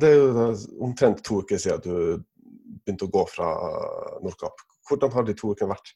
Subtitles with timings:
[0.00, 0.46] Det er jo
[0.84, 2.24] omtrent to uker siden du
[2.84, 3.52] begynte å gå fra
[4.22, 4.60] Nordkapp.
[4.86, 5.94] Hvordan har de to ukene vært?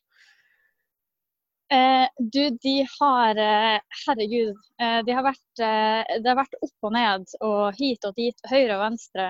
[1.71, 4.57] Eh, du, de har eh, Herregud.
[4.83, 8.75] Eh, de har vært, eh, har vært opp og ned og hit og dit, høyre
[8.75, 9.29] og venstre.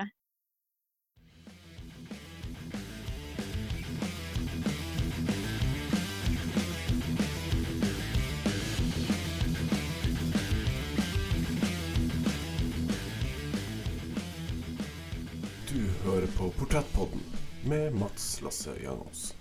[16.01, 17.21] Hører på Portrettpodden
[17.69, 19.35] med Mats Lasse Jangås.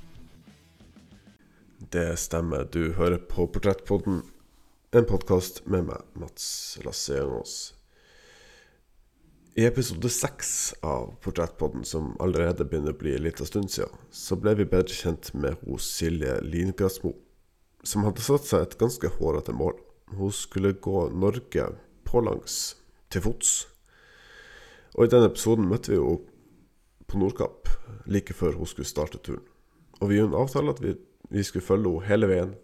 [1.78, 4.22] Det stemmer, du hører på Portrettpodden,
[4.92, 7.54] en podkast med meg, Mats Lasse Jangås.
[9.56, 14.36] I episode seks av Portrettpodden, som allerede begynner å bli en liten stund siden, så
[14.36, 17.14] ble vi bedre kjent med hos Silje Lingradsmo,
[17.82, 19.78] som hadde satt seg et ganske hårete mål.
[20.12, 21.70] Hun skulle gå Norge
[22.04, 22.76] pålangs,
[23.08, 23.54] til fots.
[24.98, 26.29] Og i den episoden møtte vi henne
[27.10, 27.68] på Nordkapp
[28.10, 29.44] like før hun skulle starte turen.
[30.00, 30.94] Og vi gjorde en avtale at vi,
[31.28, 32.54] vi skulle følge henne hele veien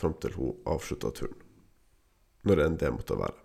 [0.00, 1.36] fram til hun avslutta turen.
[2.48, 3.36] Når enn det måtte være.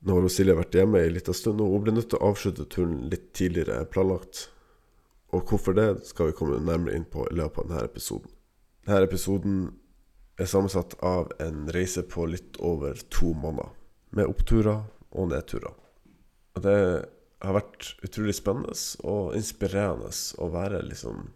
[0.00, 2.64] Nå har Silje vært hjemme ei lita stund, og hun ble nødt til å avslutte
[2.72, 4.48] turen litt tidligere enn planlagt.
[5.36, 8.32] Og hvorfor det, skal vi komme nærmere inn på i løpet av denne episoden.
[8.88, 9.58] Denne episoden
[10.40, 13.70] er sammensatt av en reise på litt over to måneder,
[14.16, 15.76] med oppturer og nedturer.
[16.56, 16.78] Og det
[17.40, 18.74] har vært utrolig spennende
[19.08, 21.30] og inspirerende å være liksom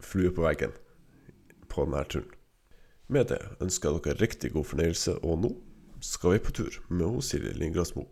[0.00, 0.76] flue på veggen
[1.70, 2.30] på denne turen.
[3.10, 5.50] Med det ønsker jeg dere riktig god fornøyelse, og nå
[6.04, 8.04] skal vi på tur med hos Silje Lingradsmo.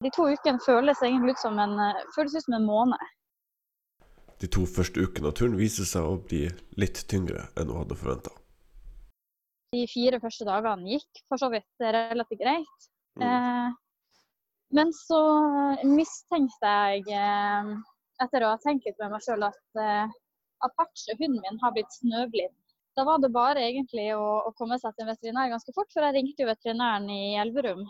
[0.00, 3.10] De to ukene føles egentlig ut som en, eh, føles ut som en måned.
[4.40, 6.46] De to første ukene av turen viser seg å bli
[6.80, 8.32] litt tyngre enn hun hadde forventa.
[9.76, 12.88] De fire første dagene gikk for så vidt relativt greit.
[13.20, 13.26] Mm.
[13.28, 13.76] Eh,
[14.76, 15.20] men så
[15.86, 17.70] mistenkte jeg, eh,
[18.22, 20.18] etter å ha tenkt med meg sjøl, at eh,
[20.66, 22.56] Apache, hunden min, har blitt snøblind.
[22.98, 26.18] Da var det bare egentlig å, komme seg til en veterinær ganske fort, for jeg
[26.18, 27.84] ringte jo veterinæren i Elverum,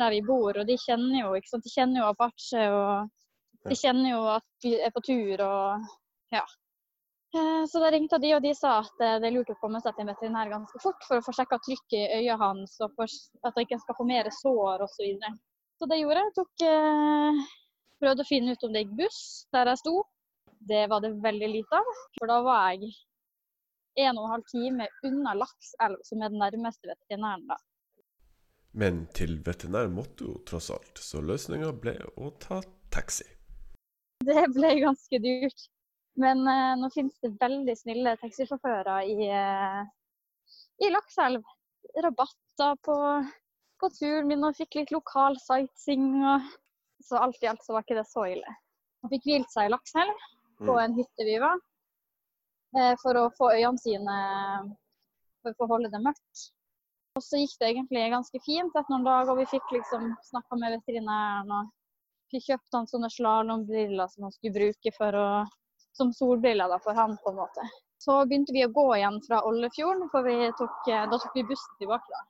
[0.00, 1.66] der vi bor, og de kjenner jo, ikke sant?
[1.66, 6.44] De kjenner jo Apache, og de kjenner jo at vi er på tur, og ja.
[7.34, 9.80] Eh, Så da ringte de, og de sa at eh, det er lurt å komme
[9.80, 12.92] seg til en veterinær ganske fort for å få sjekka trykket i øyet hans, og
[12.96, 15.30] for at han ikke skal få mer sår osv.
[15.82, 16.32] Så, det gjorde jeg.
[16.36, 17.38] Tok, eh,
[17.98, 19.94] prøvde å finne ut om det gikk buss der jeg sto.
[20.62, 22.92] Det var det veldig lite av, for da var jeg
[24.04, 27.48] en og en halv time unna Lakselv, som er den nærmeste veterinæren.
[27.50, 27.58] da.
[28.78, 32.62] Men til veterinær måtte hun tross alt, så løsninga ble å ta
[32.94, 33.26] taxi.
[34.22, 35.66] Det ble ganske dyrt.
[36.22, 39.82] Men eh, nå finnes det veldig snille taxisjåfører i, eh,
[40.86, 41.42] i Lakselv.
[42.06, 42.96] Rabatter på,
[43.82, 46.22] på turen min og fikk litt lokal sightseeing.
[46.22, 46.48] Og,
[47.02, 48.56] så alt i alt så var ikke det så ille.
[49.02, 50.26] Han fikk hvilt seg i Lakselv
[50.62, 51.58] på en hytte vi var,
[52.78, 54.16] eh, for å få øynene sine
[55.42, 56.42] for å holde det mørkt.
[57.18, 60.58] Og så gikk det egentlig ganske fint etter noen dager, og vi fikk liksom snakka
[60.60, 61.72] med veterinæren og
[62.32, 65.26] fikk kjøpt han sånne slalåmbriller som han skulle bruke for å,
[65.98, 67.66] som solbriller da, for han, på en måte.
[68.02, 71.44] Så begynte vi å gå igjen fra Ollefjorden, for vi tok, eh, da tok vi
[71.50, 72.22] bussen tilbake da,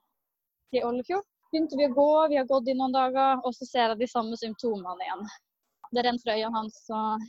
[0.74, 1.28] til Ollefjord.
[1.52, 4.06] Begynte vi å gå, vi har gått i noen dager, og så ser jeg de
[4.08, 5.26] samme symptomene igjen.
[5.92, 7.26] Det renner fra øynene hans, og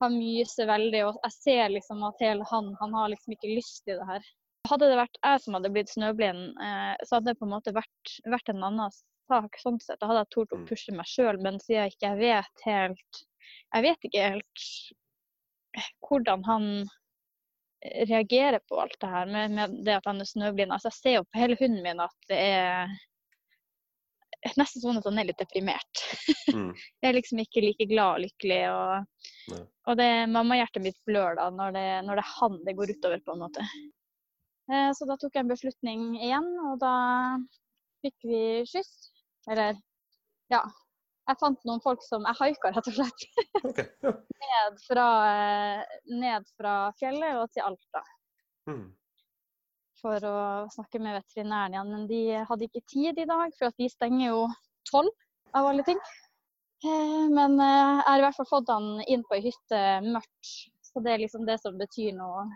[0.00, 3.82] han myser veldig, og jeg ser liksom at hele han, han har liksom ikke lyst
[3.84, 4.30] til det her.
[4.70, 7.74] Hadde det vært jeg som hadde blitt snøblind, eh, så hadde det på en måte
[7.76, 8.94] vært, vært en annen
[9.28, 9.58] sak.
[9.60, 10.00] sånn sett.
[10.00, 13.20] Da hadde jeg tort å pushe meg sjøl, men siden jeg ikke vet helt
[13.74, 14.64] Jeg vet ikke helt
[16.04, 16.64] hvordan han
[18.08, 20.72] reagerer på alt det her med, med det at han er snøblind.
[20.72, 22.96] Altså, jeg ser jo på hele hunden min at det er
[24.58, 26.02] nesten sånn at han er litt deprimert.
[26.54, 26.70] Mm.
[27.02, 28.58] Jeg er liksom ikke like glad og lykkelig.
[28.70, 29.62] Og, Nei.
[29.90, 33.22] og det mammahjertet mitt blør da når det, når det er han det går utover,
[33.26, 33.64] på en måte.
[34.70, 36.94] Eh, Så da tok jeg en beslutning igjen, og da
[38.04, 38.92] fikk vi skyss.
[39.50, 39.78] Eller
[40.52, 40.62] ja.
[41.28, 43.26] Jeg fant noen folk som Jeg haika, rett og slett.
[43.68, 44.14] okay, ja.
[44.44, 48.04] Ned fra, eh, ned fra fjellet og til Alta
[48.68, 48.90] Mm.
[50.00, 50.38] For å
[50.72, 51.92] snakke med veterinæren igjen.
[51.94, 54.46] Men de hadde ikke tid i dag, for de stenger jo
[54.90, 55.12] tolv
[55.58, 56.00] av alle ting.
[56.84, 60.52] Eh, Men eh, jeg har i hvert fall fått han inn på ei hytte mørkt,
[60.86, 62.46] så det er liksom det som betyr noe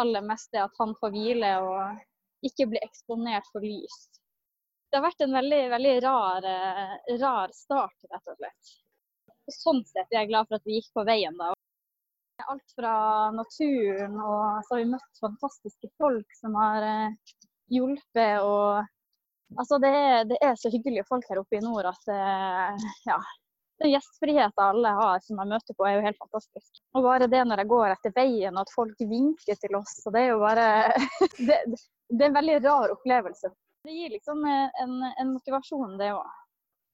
[0.00, 3.98] aller mest, det at han får hvile og ikke bli eksponert for lys.
[4.88, 8.72] Det har vært en veldig, veldig rar, eh, rar start, rett og slett.
[9.52, 11.52] Sånn sett er jeg glad for at vi gikk på veien da.
[12.42, 12.94] Alt fra
[13.30, 17.36] naturen, og så har vi møtt fantastiske folk som har eh,
[17.70, 18.40] hjulpet.
[18.40, 18.82] og
[19.60, 23.18] Altså, det er, det er så hyggelige folk her oppe i nord at eh, ja,
[23.82, 26.82] Den gjestfriheten alle har som jeg møter på, er jo helt fantastisk.
[26.96, 30.16] Og bare det når jeg går etter veien, og at folk vinker til oss, og
[30.16, 30.68] det er jo bare
[31.48, 31.58] Det,
[32.08, 33.52] det er en veldig rar opplevelse.
[33.82, 36.38] Det gir liksom en, en motivasjon, det òg.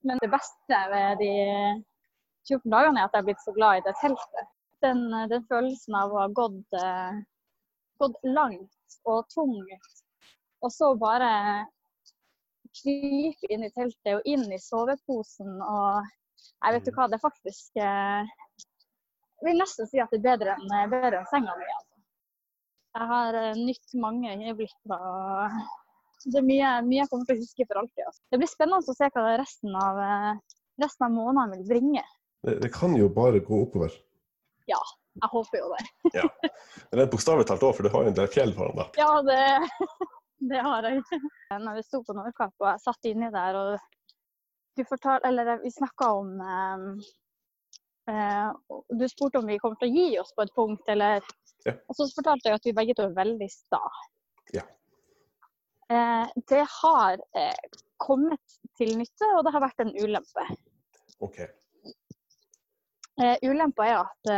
[0.08, 1.32] Men det beste ved de
[2.48, 4.54] 14 dagene er at jeg er blitt så glad i det teltet.
[4.84, 7.16] Den, den følelsen av å ha gått, eh,
[7.98, 10.04] gått langt og tungt,
[10.62, 11.30] og så bare
[12.78, 16.06] krype inn i teltet og inn i soveposen og
[16.38, 18.30] jeg vet du hva, det er faktisk eh,
[19.38, 21.66] Jeg vil nesten si at det er bedre enn, eh, bedre enn senga mi.
[21.76, 22.00] Altså.
[22.98, 24.76] Jeg har eh, nytt mange øyeblikk.
[24.90, 25.58] og
[26.26, 28.04] Det er mye, mye, jeg kommer til å huske for alltid.
[28.10, 28.24] Altså.
[28.32, 30.02] Det blir spennende å se hva resten av,
[30.82, 32.04] resten av månedene vil bringe.
[32.46, 33.94] Det, det, kan jo bare gå oppover.
[34.68, 34.78] Ja,
[35.22, 35.84] jeg håper jo det.
[36.20, 36.24] ja.
[36.42, 38.98] Men det er bokstavelig talt òg, for du har jo en del fjell foran deg.
[39.00, 39.44] Ja, det,
[40.52, 41.22] det har jeg.
[41.66, 43.86] Når vi sto på Nordkapp og jeg satt inni der og
[44.78, 46.84] du fortal, eller vi snakka om um,
[48.10, 51.24] uh, Du spurte om vi kommer til å gi oss på et punkt, eller
[51.66, 51.74] ja.
[51.90, 53.80] Og så fortalte jeg at vi begge to er veldig sta.
[54.54, 54.62] Ja.
[55.90, 60.46] Uh, det har uh, kommet til nytte, og det har vært en ulempe.
[63.18, 63.42] Ok.
[63.42, 64.32] ulempa er at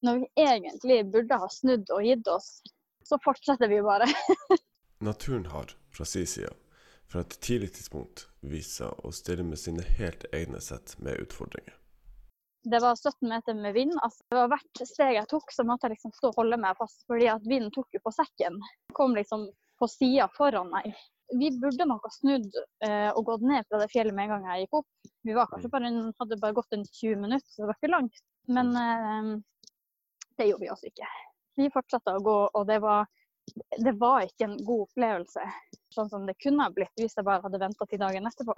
[0.00, 2.62] når vi egentlig burde ha snudd og gitt oss,
[3.04, 4.08] så fortsetter vi bare.
[5.04, 6.52] Naturen har, fra sin side,
[7.08, 11.76] fra et tidlig tidspunkt vist seg å stille med sine helt egne sett med utfordringer.
[12.62, 13.94] Det var 17 meter med vind.
[14.04, 16.76] Altså, det var Hvert steg jeg tok, så måtte jeg liksom stå og holde meg
[16.76, 18.60] fast, fordi at vinden tok jo på sekken.
[18.96, 19.48] Kom liksom
[19.80, 20.92] på sida foran meg.
[21.38, 22.48] Vi burde nok ha snudd
[22.86, 24.88] eh, og gått ned fra det fjellet med en gang jeg gikk opp.
[25.26, 28.22] Vi bare hadde bare gått en 20 minutter, så det var ikke langt.
[28.50, 29.30] Men eh,
[30.38, 31.08] det gjorde vi altså ikke.
[31.60, 33.08] Vi fortsatte å gå, og det var
[33.78, 35.42] det var ikke en god opplevelse,
[35.94, 38.54] sånn som det kunne ha blitt hvis jeg bare hadde venta til dagen etterpå.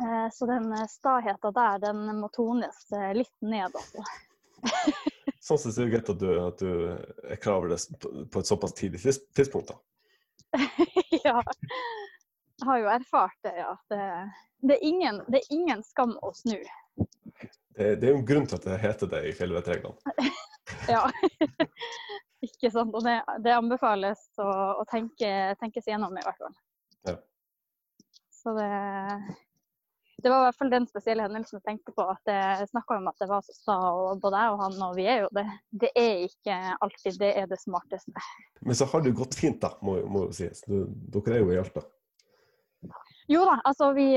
[0.00, 4.04] Eh, så den staheta staheten der, den må tones eh, litt ned, altså.
[5.46, 8.50] sånn sett er det greit at du, at du er klar over det på et
[8.50, 9.02] såpass tidlig
[9.36, 9.78] tidspunkt, da.
[11.24, 11.42] ja.
[12.60, 13.72] Jeg har jo erfart det, ja.
[13.88, 14.00] Det,
[14.60, 16.58] det, er, ingen, det er ingen skam å snu.
[16.96, 20.16] Det, det, er jo en grunn til at det heter det i fjellvettreglene.
[20.94, 21.06] ja.
[22.46, 22.94] Ikke sant.
[22.96, 24.48] Og det, det anbefales å,
[24.80, 26.56] å tenke, tenkes gjennom, i hvert fall.
[27.08, 27.16] Ja.
[28.32, 28.70] Så det
[30.22, 32.04] det var i hvert fall den spesielle hendelsen jeg tenkte på.
[32.08, 34.96] at Jeg snakka om at det var så sta, og både jeg og han, og
[34.98, 35.46] vi er jo det.
[35.84, 38.26] Det er ikke alltid det er det smarteste.
[38.60, 40.64] Men så har det jo gått fint, da, må, må jo sies.
[40.66, 40.84] Du,
[41.16, 41.84] dere er jo i Alta.
[43.30, 44.08] Jo da, altså vi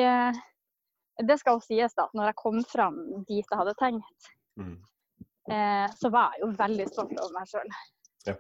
[1.30, 2.96] Det skal jo sies da, at når jeg kom fram
[3.28, 4.78] dit jeg hadde tenkt, mm.
[5.54, 7.76] eh, så var jeg jo veldig stolt over meg sjøl.
[8.26, 8.34] Ja.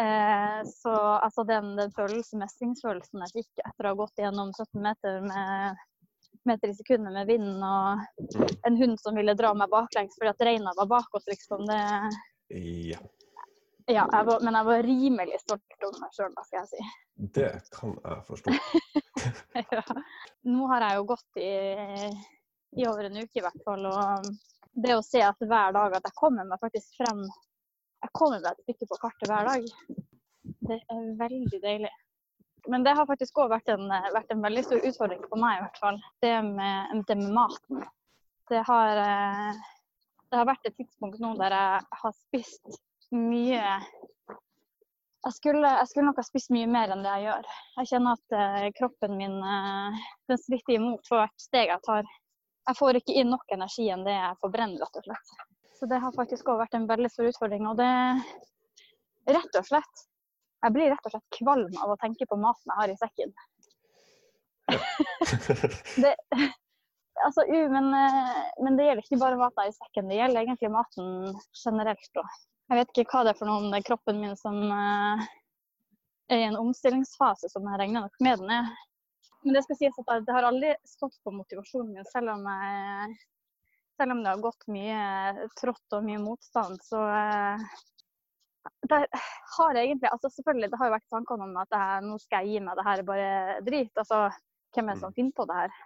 [0.00, 4.80] Eh, så altså den, den følelsen, mestringsfølelsen jeg fikk etter å ha gått gjennom 17
[4.86, 5.84] meter med
[6.48, 8.02] meter i sekundet med vinden og
[8.66, 11.66] en hund som ville dra meg baklengs fordi at reina var bak oss, liksom.
[11.68, 11.80] Det
[12.88, 12.98] Ja.
[13.86, 16.88] ja jeg var, men jeg var rimelig stolt over meg sjøl, skal jeg si.
[17.38, 18.56] Det kan jeg forstå.
[19.76, 19.84] ja.
[20.48, 21.52] Nå har jeg jo gått i,
[22.78, 24.32] i over en uke i hvert fall, og
[24.78, 27.26] det å se at hver dag at jeg kommer meg faktisk frem
[27.98, 29.64] jeg kommer meg et stykke på kartet hver dag.
[30.68, 31.90] Det er veldig deilig.
[32.68, 33.70] Men det har faktisk òg vært,
[34.12, 36.00] vært, en veldig stor utfordring for meg, i hvert fall.
[36.24, 37.82] Det med, det med maten.
[38.48, 39.62] Det har, eh,
[40.28, 42.80] det har, vært et tidspunkt nå der jeg har spist
[43.14, 43.64] mye
[45.18, 47.48] jeg skulle, jeg skulle, nok ha spist mye mer enn det jeg gjør.
[47.80, 49.34] Jeg kjenner at uh, kroppen min
[50.30, 52.06] den stritter imot for hvert steg jeg tar.
[52.68, 55.34] Jeg får ikke inn nok energi enn det jeg forbrenner, rett og slett.
[55.80, 57.66] Så det har faktisk òg vært en veldig stor utfordring.
[57.70, 57.90] Og det
[59.34, 60.07] rett og slett
[60.58, 63.34] Jeg blir rett og slett kvalm av å tenke på maten jeg har i sekken.
[66.02, 66.14] det,
[67.24, 72.20] altså, men, men, det gjelder ikke bare maten i sekken, det gjelder egentlig maten generelt.
[72.22, 74.58] Og jeg vet ikke hva det er for noe om det er kroppen min som
[74.66, 75.24] uh,
[76.28, 78.68] er i en omstillingsfase, som jeg regner nok med den er.
[79.46, 83.18] Men det skal sies at det har aldri stått på motivasjonen min, selv om jeg
[83.98, 87.64] selv om det har gått mye trått og mye motstand, så eh,
[88.90, 88.98] det
[89.56, 92.54] har egentlig altså Selvfølgelig, det har jo vært tankene om at her, nå skal jeg
[92.54, 93.30] gi meg, det her er bare
[93.66, 93.92] drit.
[94.00, 94.20] Altså,
[94.74, 95.16] hvem er det som mm.
[95.18, 95.78] finner på det her?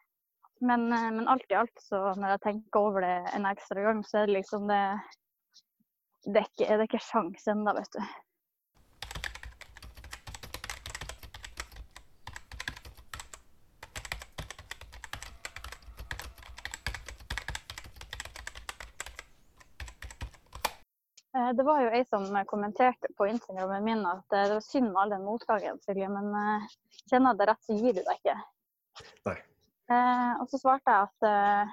[0.62, 4.02] Men, eh, men, alt i alt, så når jeg tenker over det en ekstra gang,
[4.06, 4.82] så er det liksom det
[6.22, 8.02] Det er ikke, det er ikke sjans ennå, vet du.
[21.56, 25.00] Det var jo ei som kommenterte på Instagrammen min at eh, det var synd med
[25.02, 26.34] all den motgangen, Silje, men
[27.10, 28.36] kjenner det rett, så gir du deg ikke.
[29.28, 29.38] Nei.
[29.92, 31.72] Eh, og så svarte jeg at eh,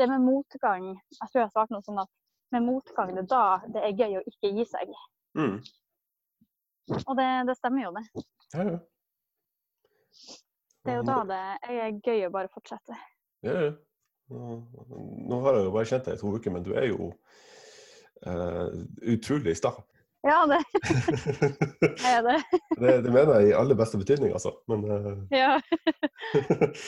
[0.00, 2.10] det med motgang Jeg tror jeg svarte noe sånn at
[2.52, 4.90] med motgang, det er da det er gøy å ikke gi seg.
[5.38, 5.54] Mm.
[7.06, 8.24] Og det, det stemmer jo, det.
[8.52, 8.80] Ja, ja.
[10.82, 12.98] Det er jo da det er gøy å bare fortsette.
[13.46, 13.72] Ja, ja.
[14.32, 17.51] Nå, har jeg jo bare kjent deg i to uker, men du er jo eh,
[19.14, 19.72] utrolig sta.
[20.22, 20.60] Ja, det
[22.06, 22.36] er det.
[22.78, 24.52] det, det mener jeg i aller beste betydning, altså.
[24.70, 25.56] Men eh, Ja.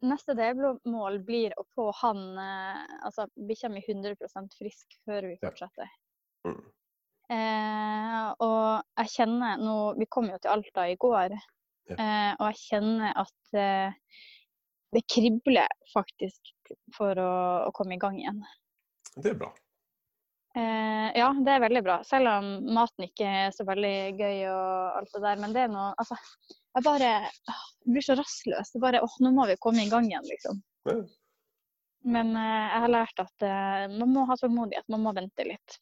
[0.00, 5.48] Neste delmål blir å få han eh, Altså bikkja mi 100% frisk før vi Ja.
[5.50, 5.90] fortsetter.
[6.48, 6.60] mm.
[7.30, 11.36] Eh, og jeg kjenner nå Vi kom jo til Alta i går,
[11.90, 11.94] Ja.
[11.98, 13.92] eh, og jeg kjenner at eh,
[14.94, 16.50] det kribler faktisk
[16.96, 17.28] for å,
[17.68, 18.40] å komme i gang igjen.
[19.16, 19.52] det er bra.
[20.56, 21.96] Eh, ja, det er veldig bra.
[22.06, 25.42] Selv om maten ikke er så veldig gøy og alt det der.
[25.42, 26.18] Men det er noe Altså,
[26.74, 27.12] jeg bare
[27.52, 28.72] åh, blir så rastløs.
[28.74, 30.62] Det bare åh, nå må vi komme i gang igjen, liksom.
[30.90, 30.98] Ja.
[32.10, 34.88] Men eh, jeg har lært at eh, man må ha tålmodighet.
[34.90, 35.78] Man må vente litt.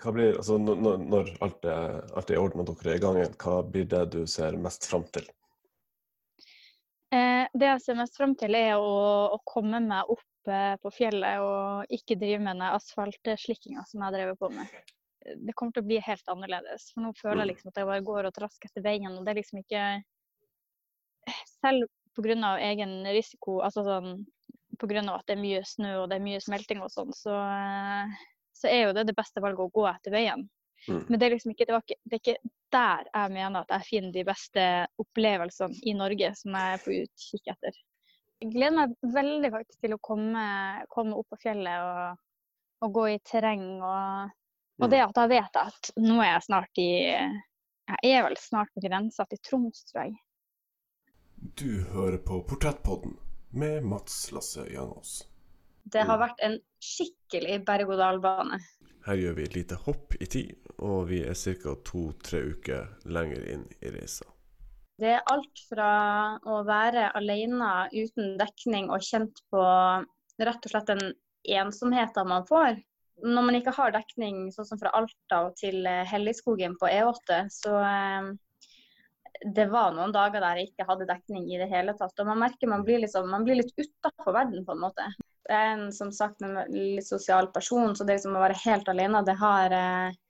[0.00, 3.16] Hva blir, altså, når, alt er, alt er i orden og dere er i gang
[3.16, 5.24] igjen, hva blir det du ser mest fram til?
[7.16, 8.96] Eh, det jeg ser mest frem til, er å,
[9.32, 14.16] å komme meg opp eh, på fjellet og ikke drive med den asfaltslikkinga som jeg
[14.16, 14.70] drevet på med.
[15.46, 16.90] Det kommer til å bli helt annerledes.
[16.94, 17.50] For nå føler jeg Mm.
[17.52, 20.02] liksom at jeg bare går og trasker etter veien, og det er liksom ikke
[21.60, 22.56] Selv pga.
[22.62, 24.26] egen risiko, altså sånn
[24.78, 25.14] pga.
[25.14, 27.34] at det er mye snø og det er mye smelting og sånn, så,
[28.54, 30.48] så er jo det det beste valget å gå etter veien.
[30.86, 31.02] Mm.
[31.08, 33.72] Men det er liksom ikke, det var ikke, det er ikke der jeg mener at
[33.74, 34.64] jeg finner de beste
[35.02, 37.78] opplevelsene i Norge som jeg er på utkikk etter.
[38.42, 40.46] Jeg gleder meg veldig faktisk til å komme,
[40.92, 42.18] komme opp på fjellet og,
[42.84, 43.64] og gå i terreng.
[43.80, 44.34] Og,
[44.82, 48.72] og det at jeg vet at nå er jeg snart i Jeg er vel snart
[48.74, 50.18] på grensa til Troms, tror jeg.
[51.56, 53.16] Du hører på Portrettpodden
[53.56, 55.22] med Mats Lasse Janås.
[55.86, 58.58] Det har vært en skikkelig berg-og-dal-bane.
[59.06, 61.76] Her gjør vi et lite hopp i tid, og vi er ca.
[61.86, 64.26] to-tre uker lenger inn i reisa.
[64.96, 65.90] Det er alt fra
[66.48, 69.62] å være alene uten dekning og kjent på
[70.40, 71.10] rett og slett den
[71.56, 72.80] ensomheten man får.
[73.24, 77.76] Når man ikke har dekning sånn som fra Alta til eh, Helligskogen på E8, så
[77.80, 78.30] eh,
[79.56, 82.16] det var noen dager der jeg ikke hadde dekning i det hele tatt.
[82.20, 85.08] Og man merker man blir, liksom, man blir litt utafor verden, på en måte.
[85.46, 88.88] Jeg er en, som sagt en litt sosial person, så det liksom å være helt
[88.92, 90.22] alene, det har eh,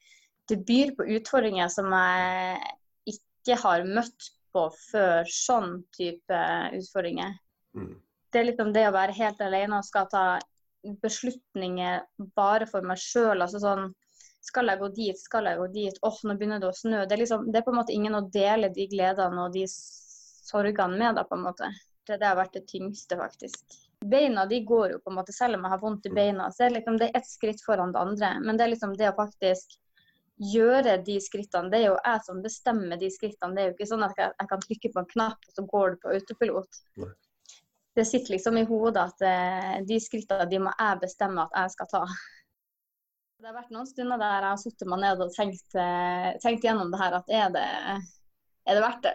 [0.46, 2.75] Det byr på utfordringer som jeg
[3.16, 6.43] ikke har møtt på før sånn type
[6.79, 7.37] utfordringer.
[7.77, 7.95] Mm.
[8.33, 10.27] Det er liksom det å være helt alene og skal ta
[11.03, 12.03] beslutninger
[12.37, 13.43] bare for meg sjøl.
[13.43, 13.89] Altså sånn
[14.47, 15.19] Skal jeg gå dit?
[15.19, 15.97] Skal jeg gå dit?
[16.07, 17.01] Åh, nå begynner det å snø.
[17.03, 19.65] Det er, liksom, det er på en måte ingen å dele de gledene og de
[19.67, 21.71] sorgene med, da, på en måte.
[22.07, 23.75] Det, det har vært det tyngste, faktisk.
[24.07, 26.47] Beina de går jo på en måte, selv om jeg har vondt i beina.
[26.55, 28.31] så er det liksom, det er ett skritt foran det andre.
[28.45, 29.75] Men det er liksom det å faktisk
[30.37, 31.71] gjøre de skrittene.
[31.73, 33.57] Det er jo jeg som bestemmer de skrittene.
[33.57, 35.66] Det er jo ikke sånn at jeg, jeg kan trykke på en knapp, og så
[35.71, 36.81] går det på autopilot.
[37.02, 37.12] Nei.
[37.97, 41.73] Det sitter liksom i hodet at eh, de skrittene de må jeg bestemme at jeg
[41.73, 42.02] skal ta.
[43.37, 46.66] Det har vært noen stunder der jeg har satt meg ned og tenkt, eh, tenkt
[46.66, 47.64] gjennom det her, at er det,
[48.69, 49.14] er det verdt det?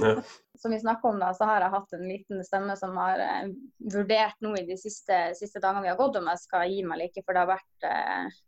[0.00, 0.14] Ja.
[0.62, 3.50] som vi snakker om da, så har jeg hatt en liten stemme som har eh,
[3.92, 6.96] vurdert nå i de siste, siste dagene vi har gått, om jeg skal gi meg
[6.96, 7.24] eller ikke.
[7.26, 8.40] For det har vært, eh,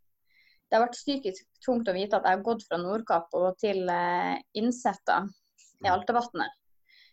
[0.75, 3.85] det har vært psykisk tungt å vite at jeg har gått fra Nordkapp og til
[3.87, 5.21] eh, Innsetta
[5.87, 6.57] i Altevatnet.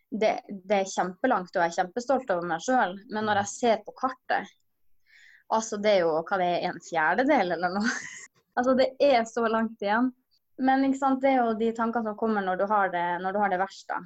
[0.09, 2.95] Det, det er kjempelangt, og jeg er kjempestolt over meg sjøl.
[3.13, 4.49] Men når jeg ser på kartet,
[5.53, 7.91] altså det er jo hva det er, en fjerdedel eller noe.
[8.57, 10.09] altså det er så langt igjen.
[10.57, 13.37] Men ikke sant, det er jo de tankene som kommer når du har det, når
[13.37, 13.85] du har det verst.
[13.93, 14.01] da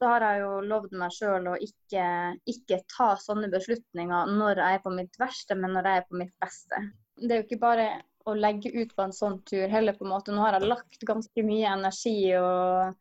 [0.00, 2.04] så har jeg jo lovd meg sjøl å ikke,
[2.48, 6.20] ikke ta sånne beslutninger når jeg er på mitt verste, men når jeg er på
[6.22, 6.78] mitt beste.
[7.20, 7.88] Det er jo ikke bare
[8.28, 10.34] å legge ut på en sånn tur heller, på en måte.
[10.34, 12.98] Nå har jeg lagt ganske mye energi og,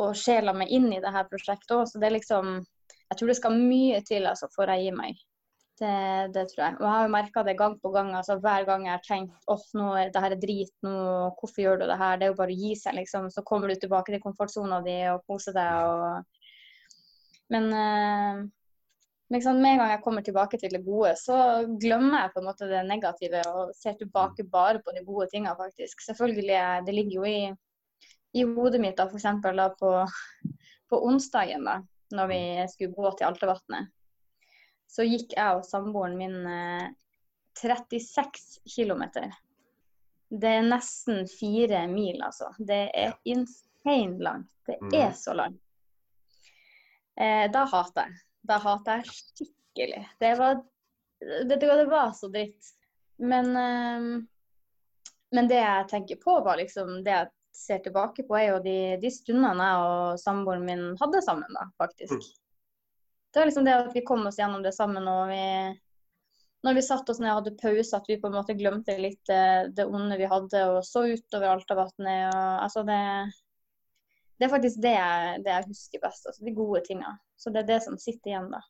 [0.00, 2.56] og sjela meg inn i det her prosjektet òg, så det er liksom
[3.04, 5.18] Jeg tror det skal mye til altså, for jeg gir meg.
[5.78, 5.90] Det,
[6.34, 6.76] det tror jeg.
[6.78, 8.12] Og jeg har jo merka det gang på gang.
[8.14, 10.94] altså Hver gang jeg har tenkt åh, nå er det her er drit, nå,
[11.38, 12.16] hvorfor gjør du det her?
[12.18, 13.28] Det er jo bare å gi seg, liksom.
[13.30, 15.70] Så kommer du tilbake til komfortsona di og koser deg.
[15.84, 17.02] og
[17.54, 17.70] Men
[19.30, 21.36] eh, liksom, med en gang jeg kommer tilbake til det gode, så
[21.80, 25.56] glemmer jeg på en måte det negative og ser tilbake bare på de gode tingene,
[25.56, 26.00] faktisk.
[26.00, 27.54] Selvfølgelig, eh, det ligger jo i,
[28.34, 29.22] i hodet mitt da, f.eks.
[29.56, 30.06] da på,
[30.90, 31.80] på onsdagen, da,
[32.12, 33.90] når vi skulle gå til Altevatnet
[34.94, 36.90] så gikk jeg og samboeren min eh,
[37.58, 39.02] 36 km.
[40.30, 42.52] Det er nesten fire mil, altså.
[42.58, 44.50] Det er insane langt.
[44.66, 44.94] Det Mhm.
[44.94, 45.58] er så langt.
[47.16, 48.14] Eh, da hater jeg.
[48.44, 50.02] Da hater jeg skikkelig.
[50.20, 50.60] Det var,
[51.24, 52.72] hva, det var så dritt.
[53.22, 54.08] Men, eh,
[55.34, 58.78] men det jeg tenker på, var liksom det jeg ser tilbake på, er jo de,
[59.02, 62.18] de stundene jeg og samboeren min hadde sammen, da, faktisk.
[62.18, 62.42] Mm.
[63.30, 65.44] Det var liksom det at vi kom oss gjennom det sammen, og vi
[66.64, 69.20] når vi satt oss ned og hadde pause, at vi på en måte glemte litt
[69.28, 72.30] det, det onde vi hadde, og så utover Altavatnet.
[72.30, 73.00] og altså det
[74.38, 76.26] det er faktisk det jeg, det jeg husker best.
[76.26, 77.12] altså De gode tinga.
[77.36, 78.62] Så det er det som sitter igjen, da.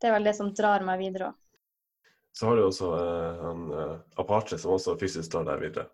[0.00, 1.38] Det er vel det som drar meg videre òg.
[2.32, 5.88] Så har du også eh, en eh, Apache som også fysisk drar deg videre.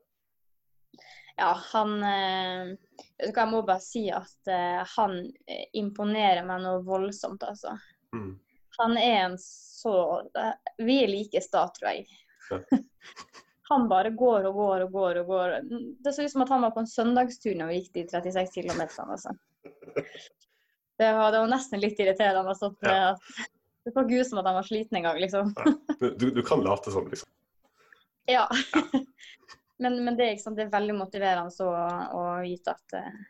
[1.37, 2.75] Ja, han eh,
[3.17, 5.17] Vet du hva, jeg må bare si at eh, han
[5.49, 7.73] eh, imponerer meg noe voldsomt, altså.
[8.13, 8.35] Mm.
[8.77, 9.97] Han er en så
[10.37, 10.53] eh,
[10.85, 12.07] Vi er like sta, tror jeg.
[12.51, 12.61] Ja.
[13.69, 15.55] han bare går og går og går og går.
[16.05, 18.63] Det så ut som at han var på en søndagstur når vi gikk de 36
[18.63, 18.83] km.
[19.09, 19.35] Altså.
[20.97, 22.49] Det, var, det var nesten litt irriterende.
[22.55, 23.11] Altså, at Ja.
[23.13, 23.51] at
[23.85, 25.51] Det så ikke ut som at han var sliten engang, liksom.
[26.01, 27.29] Du, du, kan late som, liksom.
[28.27, 28.49] Ja.
[29.79, 31.75] men, men det, er det er veldig motiverende å,
[32.17, 33.21] å vite at eh,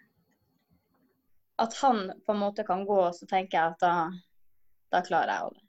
[1.56, 3.92] at han på en måte kan gå, så tenker jeg at da,
[4.92, 5.62] da klarer jeg det.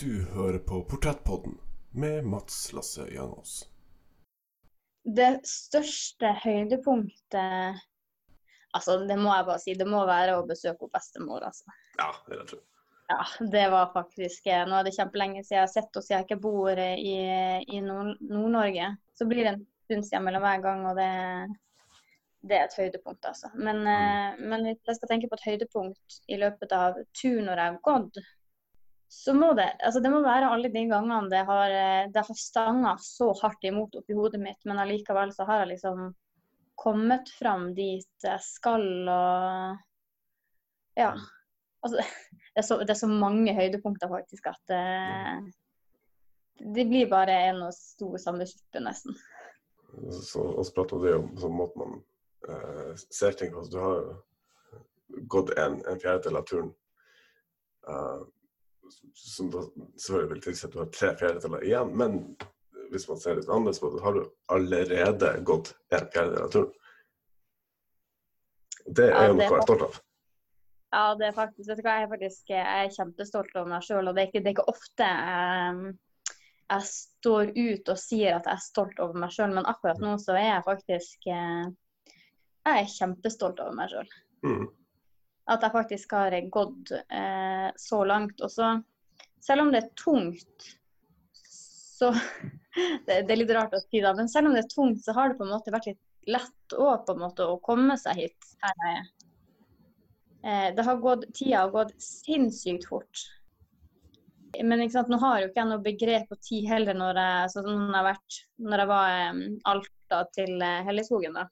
[0.00, 1.58] Du hører på Portrettpodden
[1.94, 3.68] med Mats Lasse Jangås.
[5.04, 7.82] Det største høydepunktet
[8.74, 11.70] Altså, det må jeg bare si, det må være å besøke bestemor, altså.
[11.94, 12.62] Ja, det er jeg.
[13.12, 13.18] Ja,
[13.52, 16.26] det var faktisk eh, Nå er det kjempelenge siden jeg har sett henne siden jeg
[16.26, 17.12] ikke bor eh, i,
[17.76, 18.88] i Nord- Nord-Norge.
[19.14, 21.10] Så blir det en stund siden mellom hver gang, og det,
[22.48, 23.52] det er et høydepunkt, altså.
[23.54, 24.42] Men, mm.
[24.50, 27.80] men hvis jeg skal tenke på et høydepunkt i løpet av turen når jeg har
[27.90, 28.24] gått,
[29.08, 32.38] så må det altså det må være alle de gangene det har, eh, det har
[32.38, 36.08] stanga så hardt imot oppi hodet mitt, men allikevel så har jeg liksom
[36.80, 39.82] kommet fram dit jeg skal og
[40.98, 41.14] Ja.
[41.84, 41.98] Altså,
[42.54, 44.82] det er, så, det er så mange høydepunkter faktisk at det,
[46.74, 49.16] det blir bare en og stor samme suppe, nesten.
[50.22, 51.98] Så, og så prater vi om sånn måte man
[52.48, 53.66] eh, ser ting på.
[53.70, 54.14] Du har jo
[55.30, 56.72] gått en, en fjerdedel av turen.
[57.88, 58.24] eh,
[59.14, 59.64] som da
[59.96, 61.92] selvfølgelig vil tilsi at du har tre fjerdedeler igjen.
[61.98, 62.18] Men
[62.92, 66.72] hvis man ser litt annerledes på det, har du allerede gått en fjerdedel av turen.
[68.84, 70.00] Det er jo noe jeg å være stolt av.
[70.94, 73.86] Ja, det er faktisk, vet du hva, jeg er faktisk jeg er kjempestolt over meg
[73.86, 74.06] sjøl.
[74.06, 75.94] Og det er, ikke, det er ikke ofte jeg,
[76.74, 80.14] jeg står ut og sier at jeg er stolt over meg sjøl, men akkurat nå
[80.22, 81.64] så er jeg faktisk eh,
[82.64, 84.12] Jeg er kjempestolt over meg sjøl.
[84.46, 84.68] Mm.
[85.50, 88.40] At jeg faktisk har gått eh, så langt.
[88.40, 88.70] Og så,
[89.44, 90.70] selv om det er tungt,
[91.44, 92.12] så
[93.06, 95.16] det, det er litt rart å si da, men selv om det er tungt, så
[95.16, 98.24] har det på en måte vært litt lett òg, på en måte, å komme seg
[98.24, 98.50] hit.
[98.64, 99.08] her jeg er.
[100.44, 103.24] Eh, det har gått, tida har gått sinnssykt fort.
[104.62, 107.52] Men ikke sant, nå har jo ikke jeg noe begrep på tid heller når jeg,
[107.56, 111.40] som når jeg, vært, når jeg var i Alta til eh, Helligskogen.
[111.40, 111.48] da.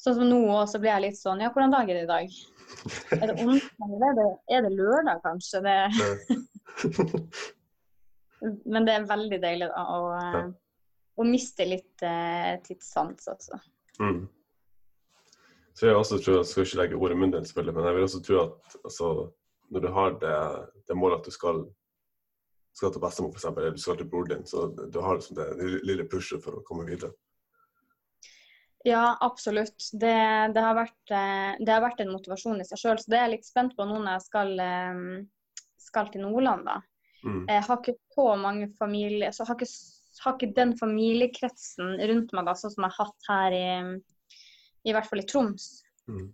[0.00, 2.08] Sånn som nå òg, så blir jeg litt sånn Ja, hvordan dag er det i
[2.08, 2.36] dag?
[3.18, 4.28] Er det onsdag er det,
[4.64, 5.60] det lørdag, kanskje?
[5.66, 5.76] Det,
[8.72, 10.44] men det er veldig deilig da, å,
[11.20, 13.60] å miste litt eh, tidssans, altså.
[14.00, 14.22] Mm.
[15.76, 17.96] Så jeg også tror, jeg skal ikke legge ordet i munnen din, selvfølgelig, men jeg
[17.96, 19.10] vil også tro at altså,
[19.70, 20.36] når du har det,
[20.88, 21.60] det målet at du skal,
[22.76, 25.50] skal til bestemor, f.eks., eller du skal til broren din, så du har liksom det
[25.88, 27.12] lille pushet for å komme videre.
[28.84, 29.90] Ja, absolutt.
[29.92, 30.16] Det,
[30.54, 33.00] det, har vært, eh, det har vært en motivasjon i seg sjøl.
[33.00, 35.02] Så det er jeg litt spent på nå når jeg skal, eh,
[35.90, 36.64] skal til Nordland.
[36.68, 36.80] da.
[37.24, 37.44] Mm.
[37.50, 39.68] Jeg har ikke så mange familier, så har ikke,
[40.24, 43.66] har ikke den familiekretsen rundt meg da, sånn som jeg har hatt her i,
[44.88, 45.68] i hvert fall i Troms.
[46.08, 46.30] Mm.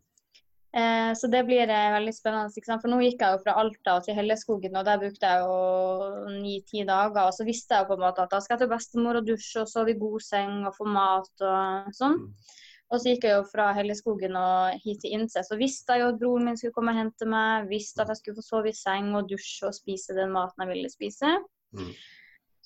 [0.77, 2.79] Eh, så det blir eh, veldig spennende.
[2.83, 6.85] For nå gikk jeg jo fra Alta til Helleskogen, og der brukte jeg jo ni-ti
[6.85, 7.31] dager.
[7.31, 9.31] Og så visste jeg jo på en måte at da skal jeg til bestemor og
[9.31, 12.21] dusje og sove i god seng og få mat og sånn.
[12.27, 12.53] Mm.
[12.87, 15.43] Og så gikk jeg jo fra Helleskogen og hit til Innse.
[15.43, 17.67] Så visste jeg jo at broren min skulle komme og hente meg.
[17.73, 20.75] Visste at jeg skulle få sove i seng og dusje og spise den maten jeg
[20.75, 21.33] ville spise.
[21.75, 21.91] Mm.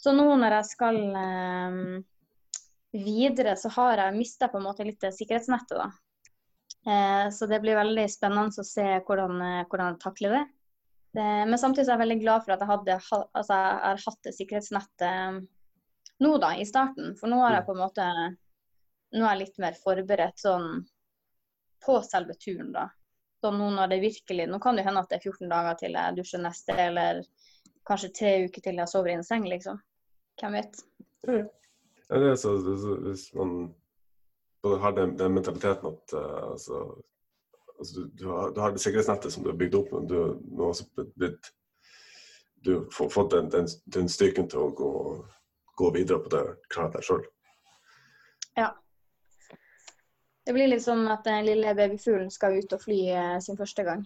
[0.00, 1.80] Så nå når jeg skal eh,
[3.06, 5.88] videre, så har jeg mista på en måte litt det sikkerhetsnettet, da.
[6.86, 10.44] Eh, så det blir veldig spennende å se hvordan, eh, hvordan jeg takler det.
[11.18, 11.30] det.
[11.50, 13.00] Men samtidig er jeg veldig glad for at jeg, hadde,
[13.40, 15.42] altså, jeg har hatt det sikkerhetsnettet
[16.20, 17.14] nå, da, i starten.
[17.20, 18.06] For nå er jeg på en måte
[19.10, 20.84] nå er jeg litt mer forberedt sånn
[21.84, 22.88] på selve turen, da.
[23.40, 25.96] Så nå når det virkelig Nå kan det hende at det er 14 dager til
[25.96, 27.22] jeg dusjer neste, eller
[27.88, 29.80] kanskje tre uker til jeg sover i en seng, liksom.
[30.40, 30.82] Hvem vet.
[31.26, 33.54] Ja, det er så, det er så, hvis man
[34.62, 36.82] både har den, den mentaliteten at, uh, altså,
[37.78, 40.16] altså, du, du, har, du har det sikkerhetsnettet som du har bygd opp, men du
[40.60, 41.52] har også blitt,
[42.60, 44.90] Du har fått den, den, den styrken til å gå,
[45.80, 47.22] gå videre på det, klare deg sjøl.
[48.58, 48.74] Ja.
[50.44, 53.84] Det blir litt sånn at den lille babyfuglen skal ut og fly eh, sin første
[53.86, 54.04] gang.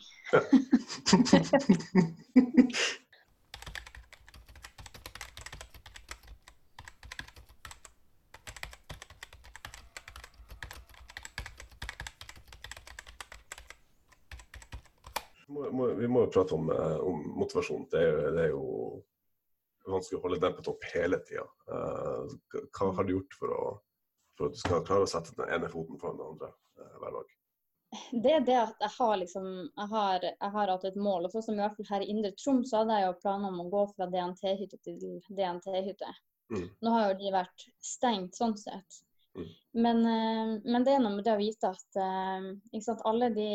[15.48, 17.86] må, må, vi må jo prate om, eh, om motivasjon.
[17.90, 21.44] Det er, jo, det er, jo, vanskelig å holde den på topp hele tida.
[21.68, 22.34] Uh,
[22.72, 23.64] hva har du gjort for, å,
[24.38, 27.18] for, at du skal klare å sette den ene foten foran den andre uh, hver
[27.18, 27.34] dag?
[28.24, 31.26] Det er det at jeg har, liksom, jeg har, jeg har hatt et mål.
[31.26, 33.52] og sånn som i hvert fall Her i Indre Troms så hadde jeg jo planer
[33.52, 34.96] om å gå fra DNT-hytte til
[35.28, 36.14] DNT-hytte.
[36.54, 36.66] Mm.
[36.84, 39.04] Nå har jo de vært stengt sånn sett.
[39.34, 39.48] Mm.
[39.84, 41.96] Men, eh, men, det er noe med det å vite at
[42.84, 43.48] sant, alle de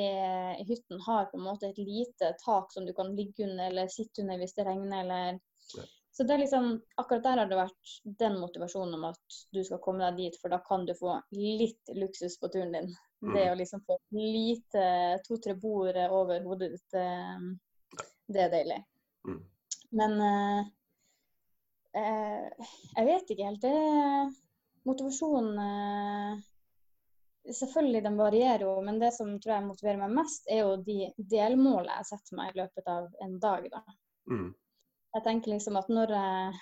[0.60, 3.92] i hytten har på en måte et lite tak som du kan ligge under eller
[3.94, 5.06] sitte under hvis det regner.
[5.06, 5.40] eller
[5.78, 5.86] ja.
[6.12, 9.80] Så det er liksom, akkurat der har det vært den motivasjonen om at du skal
[9.80, 12.90] komme deg dit, for da kan du få litt luksus på turen din.
[13.24, 13.32] Mm.
[13.38, 14.84] Det å liksom få lite
[15.24, 16.98] to-tre bord over hodet ditt,
[18.28, 18.82] det er deilig.
[19.30, 19.40] Mm.
[19.90, 20.60] Men eh,
[22.02, 23.64] eh, jeg vet ikke helt.
[23.64, 23.74] Det
[24.88, 26.46] motivasjonen eh,
[27.50, 31.08] Selvfølgelig den varierer jo, men det som tror jeg motiverer meg mest, er jo de
[31.32, 33.64] delmålene jeg setter meg i løpet av en dag.
[33.72, 33.80] da.
[34.30, 34.52] Mm.
[35.16, 36.60] Jeg tenker liksom at når jeg,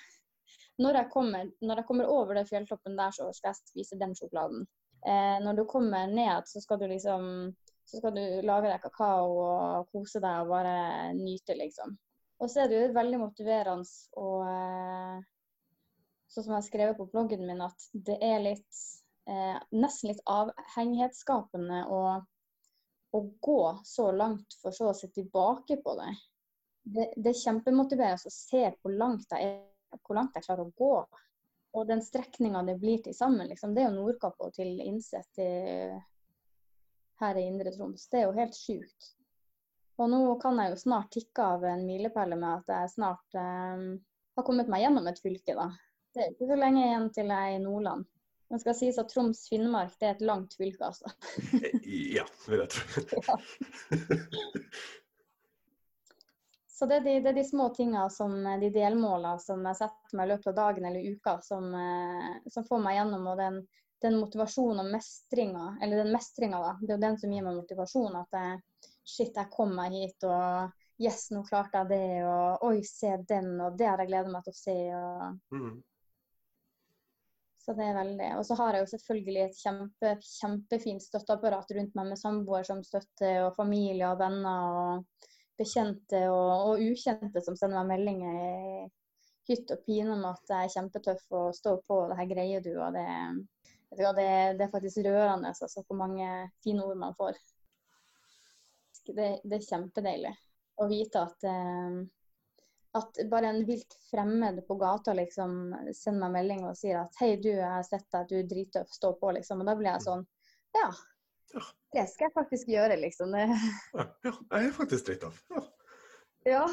[0.80, 4.14] når jeg, kommer, når jeg kommer over den fjelltoppen der, så skal jeg spise den
[4.16, 4.64] sjokoladen.
[5.02, 7.28] Eh, når du kommer ned, så skal du liksom
[7.88, 11.94] så skal du lage deg kakao og kose deg og bare nyte, liksom.
[12.38, 15.22] Og så er det jo veldig motiverende å eh,
[16.28, 18.80] sånn som jeg har skrevet på bloggen min, at det er litt
[19.28, 22.00] eh, nesten litt avhengighetsskapende å,
[23.12, 26.10] å, gå så langt for så å se tilbake på det.
[26.88, 29.58] Det, det er kjempemotiverende å se hvor langt, jeg,
[30.02, 30.92] hvor langt jeg klarer å gå.
[31.76, 35.42] Og den strekninga det blir til sammen, liksom, det er jo Nordkapp og til Innseth
[37.20, 38.06] her i Indre Troms.
[38.08, 39.12] Det er jo helt sjukt.
[39.98, 43.84] Og nå kan jeg jo snart tikke av en milepæl med at jeg snart eh,
[44.38, 45.68] har kommet meg gjennom et fylke, da.
[46.18, 48.06] Det er ikke så lenge igjen til jeg er i Nordland.
[48.48, 51.12] Det skal sies at Troms-Finnmark det er et langt fylke, altså.
[52.16, 53.36] ja, vil jeg tro.
[56.78, 60.18] Så det er, de, det er, de, små tinga, som de delmåla som jeg setter
[60.18, 63.24] meg i løpet av dagen eller uka, som, eh, som får meg gjennom.
[63.32, 63.56] Og den,
[64.04, 66.76] den motivasjonen og mestringa, eller den mestringa, da.
[66.78, 68.20] Det er jo den som gir meg motivasjon.
[68.20, 68.60] At jeg,
[69.02, 73.56] shit, jeg kom meg hit, og yes, nå klarte jeg det, og oi, se den,
[73.58, 74.78] og det har jeg gleda meg til å se.
[74.94, 75.76] og mm.
[77.68, 78.28] Så det er veldig.
[78.40, 82.78] Og så har jeg jo selvfølgelig et kjempe, kjempefint støtteapparat rundt meg med samboer som
[82.80, 85.26] støtter, og familie og venner og
[85.60, 88.86] bekjente og, og ukjente som sender meg meldinger i
[89.50, 92.64] hytt og pine om at jeg er kjempetøff og står på, og det her greier
[92.64, 92.72] du.
[92.80, 93.06] og det,
[94.00, 96.30] det, det er faktisk rørende altså, hvor mange
[96.64, 97.36] fine ord man får.
[99.12, 100.32] Det, det er kjempedeilig
[100.80, 102.00] å vite at eh,
[102.96, 107.34] at bare en vilt fremmed på gata liksom sender meg melding og sier at hei,
[107.36, 109.62] du, jeg har sett deg, du er drittøff, stå på, liksom.
[109.62, 110.24] Og da blir jeg sånn
[110.76, 110.88] ja.
[111.92, 113.34] Det skal jeg faktisk gjøre, liksom.
[113.36, 113.46] Ja,
[114.26, 115.40] ja jeg er faktisk drittøff.
[115.52, 115.64] Ja.
[116.48, 116.64] ja.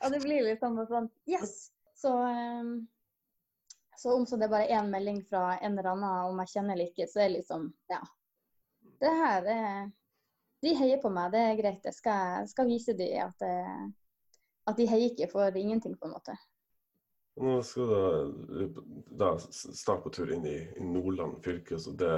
[0.00, 1.72] Og det blir litt sånn, yes.
[1.98, 2.76] Så, um,
[3.98, 6.76] så om så det er bare én melding fra en eller annen, om jeg kjenner
[6.76, 8.00] eller ikke, så er det liksom ja.
[9.00, 9.60] Det her det,
[10.64, 11.86] De heier på meg, det er greit.
[11.86, 13.54] Jeg skal, skal vise dem at det,
[14.70, 16.36] at de heier ikke for ingenting, på en måte.
[17.34, 18.82] Nå skal du
[19.18, 21.78] da starte på tur inn i, i Nordland fylke.
[21.78, 22.10] så det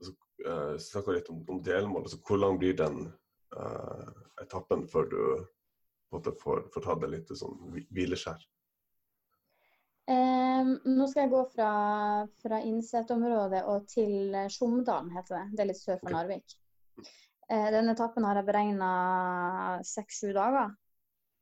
[0.00, 0.14] så,
[0.46, 2.06] uh, snakka litt om, om delmål.
[2.08, 3.02] Altså, hvor lang blir den
[3.56, 4.08] uh,
[4.40, 5.20] etappen før du
[6.14, 8.48] måte, får, får ta det litt sånn hvileskjær?
[10.10, 11.70] Um, nå skal jeg gå fra,
[12.42, 15.44] fra Innset-området og til Sjomdalen, heter det.
[15.52, 16.56] Det er litt sør for Narvik.
[17.50, 18.90] Uh, den etappen har jeg beregna
[19.84, 20.72] seks-sju dager.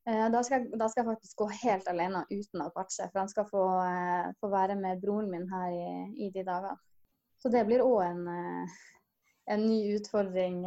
[0.08, 3.28] Eh, da skal, jeg, da skal, jeg, faktisk gå helt alene uten Apache, for han
[3.28, 5.90] skal få, uh, få, være med broren min her i,
[6.24, 6.78] i de dagene.
[7.42, 8.78] Så det blir òg en, uh,
[9.52, 10.64] en, ny utfordring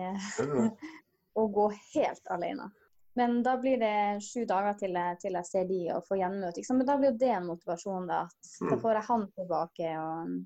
[1.41, 2.69] å gå helt alene.
[3.17, 6.69] Men da blir det sju dager til, til jeg ser de og får gjenmøte.
[6.77, 8.23] Men da blir jo det en motivasjon, da.
[8.61, 8.79] Da mm.
[8.85, 9.91] får jeg han tilbake.
[10.05, 10.39] Og,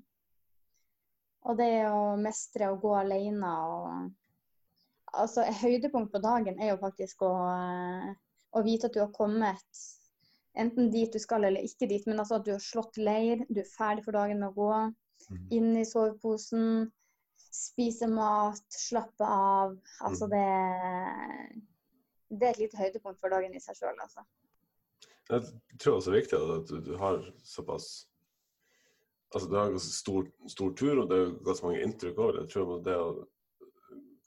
[1.46, 4.14] og det å mestre å gå alene og
[5.16, 7.30] Altså, høydepunkt på dagen er jo faktisk å
[8.56, 9.84] og vite at du har kommet
[10.56, 13.60] enten dit du skal eller ikke dit, men altså at du har slått leir, du
[13.60, 14.70] er ferdig for dagen med å gå.
[15.26, 15.42] Mm.
[15.58, 16.86] Inn i soveposen,
[17.36, 19.76] spise mat, slappe av.
[20.00, 20.32] Altså Mm.
[20.34, 21.62] det
[22.28, 24.24] Det er et lite høydepunkt for dagen i seg sjøl, altså.
[25.30, 25.42] Jeg
[25.78, 28.08] tror også det er viktig at du, du har såpass
[29.34, 32.32] Altså, det er en ganske stor, stor tur, og det er ganske mange inntrykk over
[32.32, 32.42] det.
[32.44, 33.16] Jeg tror det er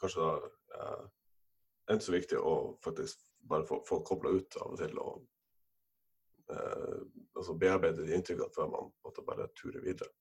[0.01, 1.05] kanskje da eh,
[1.89, 5.19] enn så viktig å faktisk bare få, få kobla ut av og til og
[6.53, 7.01] eh,
[7.35, 10.11] altså bearbeide de inntrykkene før man måtte bare ture videre.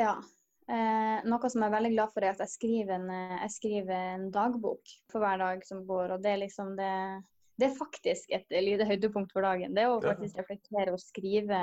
[0.00, 0.16] Ja.
[0.70, 3.54] Eh, noe som jeg er veldig glad for, er at jeg skriver en, eh, jeg
[3.56, 6.14] skriver en dagbok for hver dag som går.
[6.14, 6.94] Og det er liksom det
[7.60, 9.74] Det er faktisk et lite høydepunkt for dagen.
[9.76, 11.58] Det er å faktisk reflektere og skrive,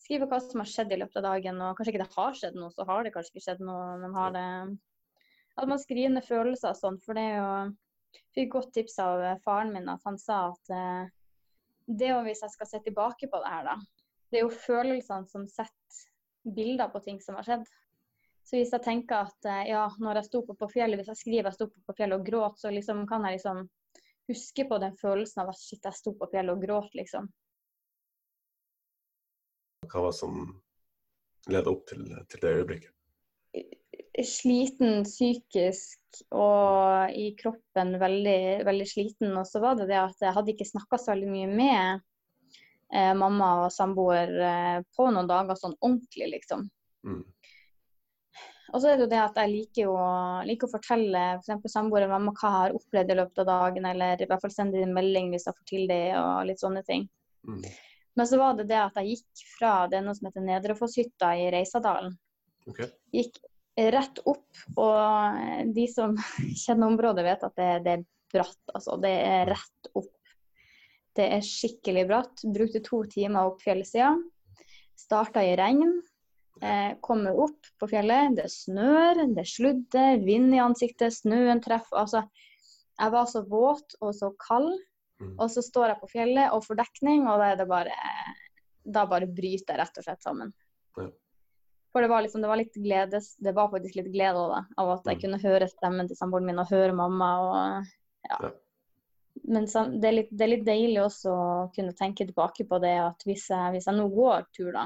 [0.00, 1.60] skrive hva som har skjedd i løpet av dagen.
[1.60, 3.98] Og kanskje ikke det har skjedd noe, så har det kanskje ikke skjedd noe.
[4.00, 4.78] Men har det
[5.60, 6.98] At man skriver ned følelser og sånn.
[7.04, 7.50] For det er jo
[8.34, 11.10] Fikk godt tips av eh, faren min at han sa at eh,
[11.90, 13.76] det er hvis jeg skal se tilbake på det her, da.
[14.30, 17.66] Det er jo følelsene som setter bilder på ting som har skjedd.
[18.46, 21.22] Så hvis jeg tenker at eh, ja, når jeg sto på på fjellet, hvis jeg
[21.22, 23.66] skriver jeg sto på på fjellet og gråt, så liksom kan jeg liksom
[24.30, 27.28] huske på den følelsen av at shit, jeg sto på fjellet og gråt, liksom.
[29.90, 30.40] Hva var det som
[31.50, 32.99] ledet opp til, til det øyeblikket?
[34.26, 39.34] Sliten psykisk og i kroppen veldig, veldig sliten.
[39.38, 42.06] Og så var det det at jeg hadde ikke snakka så veldig mye med
[42.92, 46.66] eh, mamma og samboer eh, på noen dager sånn ordentlig, liksom.
[47.06, 47.22] Mm.
[48.70, 49.94] Og så er det jo det at jeg liker jo
[50.46, 51.72] liker å fortelle f.eks.
[51.72, 54.54] samboer eller mamma hva jeg har opplevd i løpet av dagen, eller i hvert fall
[54.54, 57.08] sende en melding hvis jeg får til det, og litt sånne ting.
[57.48, 57.64] Mm.
[58.18, 61.32] Men så var det det at jeg gikk fra det er noe som heter Nedrefosshytta
[61.40, 62.14] i Reisadalen.
[62.70, 62.90] Okay.
[63.16, 63.40] Gikk
[63.76, 66.16] rett opp, og de som
[66.64, 68.96] kjenner området vet at det, det er bratt, altså.
[69.00, 70.14] Det er rett opp.
[71.16, 72.44] Det er skikkelig bratt.
[72.54, 74.12] Brukte to timer opp fjellsida.
[74.98, 76.00] Starta i regn.
[76.60, 82.02] Eh, kommer opp på fjellet, det snør, det sludder, vind i ansiktet, snøen treffer.
[82.02, 82.20] Altså,
[83.00, 84.74] jeg var så våt og så kald,
[85.20, 85.34] Mm.
[85.36, 87.92] og så står jeg på fjellet og får dekning, og da er det bare
[88.88, 90.54] Da bare bryter jeg rett og slett sammen.
[90.96, 91.10] Ja.
[91.92, 94.90] For det var liksom, det var litt gledes, det var faktisk litt glede da, av
[94.94, 95.22] at jeg Mm.
[95.24, 97.30] kunne høre stemmen til samboeren min og høre mamma.
[97.40, 97.86] og
[98.30, 98.36] ja.
[98.46, 98.50] Ja.
[99.44, 102.78] Men så, det er, litt, det er litt deilig også å kunne tenke tilbake på
[102.82, 104.84] det at hvis jeg, hvis jeg nå går tur, da,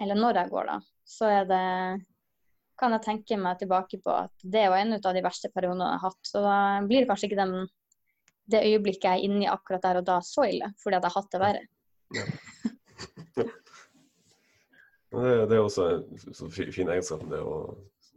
[0.00, 1.62] eller når jeg går, da, så er det
[2.78, 6.00] kan jeg tenke meg tilbake på at det var en av de verste periodene jeg
[6.00, 6.22] har hatt.
[6.26, 7.68] Så da blir det kanskje ikke den,
[8.50, 11.12] det øyeblikket jeg er inne i akkurat der og da så ille, fordi at jeg
[11.12, 11.62] har hatt det verre.
[12.16, 12.32] Men
[15.12, 17.56] Det, det er også en så fin egenskap med det å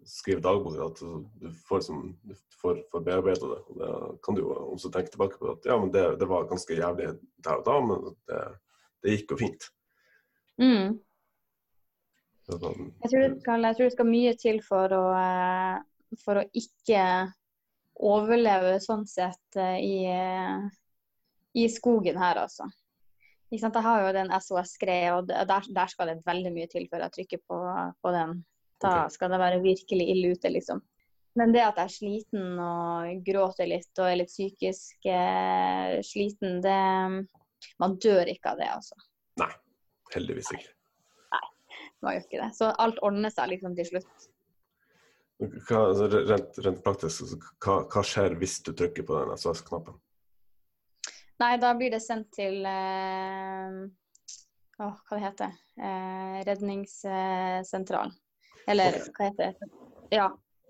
[0.08, 0.78] skrive dagbok.
[0.86, 3.62] At du får, liksom, du får, får bearbeida det.
[3.82, 3.90] Da
[4.24, 7.10] kan du jo også tenke tilbake på at ja, men det, det var ganske jævlig
[7.44, 8.44] der og da, men det,
[9.04, 9.68] det gikk jo fint.
[10.62, 10.96] Mm.
[12.46, 16.48] Sånn- Jeg, tror skal, jeg tror det skal mye til for å, eh, for å
[16.56, 17.04] ikke
[18.06, 20.66] overleve sånn sett eh, i, eh,
[21.60, 22.70] i skogen her, altså.
[23.62, 27.16] Jeg har jo den SOS-greia, og der, der skal det veldig mye til før jeg
[27.20, 27.62] trykker på,
[28.04, 28.38] på den.
[28.84, 30.82] Da skal det være virkelig ille ute, liksom.
[31.36, 36.62] Men det at jeg er sliten og gråter litt og er litt psykisk eh, sliten,
[36.64, 36.78] det
[37.82, 38.96] Man dør ikke av det, altså.
[39.42, 39.50] Nei,
[40.14, 40.72] heldigvis ikke.
[41.34, 41.44] Nei,
[42.06, 42.50] Man gjør ikke det.
[42.56, 44.30] Så alt ordner seg liksom til slutt.
[45.44, 49.98] Hva, altså, rent, rent praktisk, altså, hva, hva skjer hvis du trykker på den SOS-knappen?
[51.42, 53.80] Nei, da blir det sendt til eh,
[54.80, 58.16] åh, hva det heter eh, Redningssentralen.
[58.68, 59.12] Eller okay.
[59.18, 59.70] hva heter det?
[60.16, 60.30] Ja.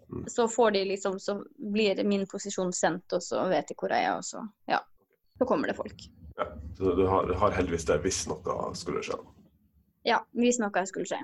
[0.10, 0.26] Mm.
[0.30, 4.06] Så får de liksom, så blir min posisjon sendt, og så vet de hvor jeg
[4.06, 4.82] er, og så ja.
[5.38, 6.06] Så kommer det folk.
[6.38, 6.46] Ja,
[6.78, 9.18] så du har, har heldigvis det hvis noe skulle skje.
[10.06, 11.22] Ja, hvis noe skulle skje.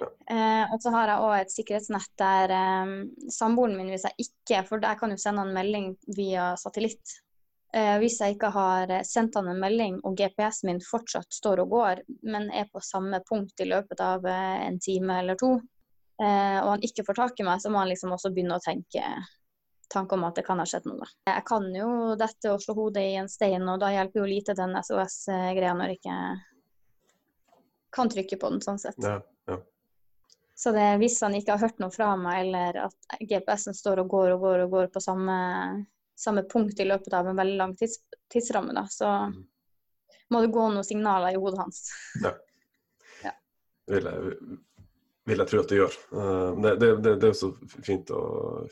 [0.00, 0.08] Ja.
[0.30, 2.94] Eh, og så har jeg òg et sikkerhetsnett der eh,
[3.32, 7.20] samboeren min, hvis jeg ikke For jeg kan jo sende en melding via satellitt.
[7.74, 11.64] Eh, hvis jeg ikke har eh, sendt han en melding og GPS-en min fortsatt står
[11.64, 15.56] og går, men er på samme punkt i løpet av eh, en time eller to,
[16.22, 18.62] eh, og han ikke får tak i meg, så må han liksom også begynne å
[18.62, 19.02] tenke
[19.90, 21.08] tanke om at det kan ha skjedd noe.
[21.26, 24.54] Jeg kan jo dette og slå hodet i en stein, og da hjelper jo lite
[24.58, 26.18] den SOS-greia når jeg ikke
[27.94, 28.98] kan trykke på den, sånn sett.
[29.02, 29.18] Ja,
[29.50, 29.58] ja.
[30.54, 34.14] Så det, hvis han ikke har hørt noe fra meg, eller at GPS-en står og
[34.14, 35.36] går og går og går på samme,
[36.16, 37.98] samme punkt i løpet av en veldig lang tids,
[38.32, 39.42] tidsramme, da, så Mm.
[40.30, 41.82] må det gå noen signaler i hodet hans.
[43.86, 44.36] vil jeg,
[45.28, 45.98] vil jeg tro at det gjør.
[46.20, 47.50] Eh, det, det, det, det er jo så
[47.84, 48.22] fint å,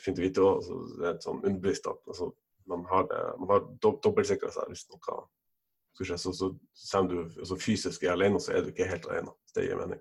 [0.01, 0.71] fint å vite òg.
[0.99, 2.31] Det er et sånn underbevisst at altså,
[2.71, 6.19] man har, det, man har dobbeltsikra seg hvis noe skal skje.
[6.19, 9.35] Så, så, selv om du altså, fysisk er alene, så er du ikke helt alene.
[9.55, 10.01] Det gir mening.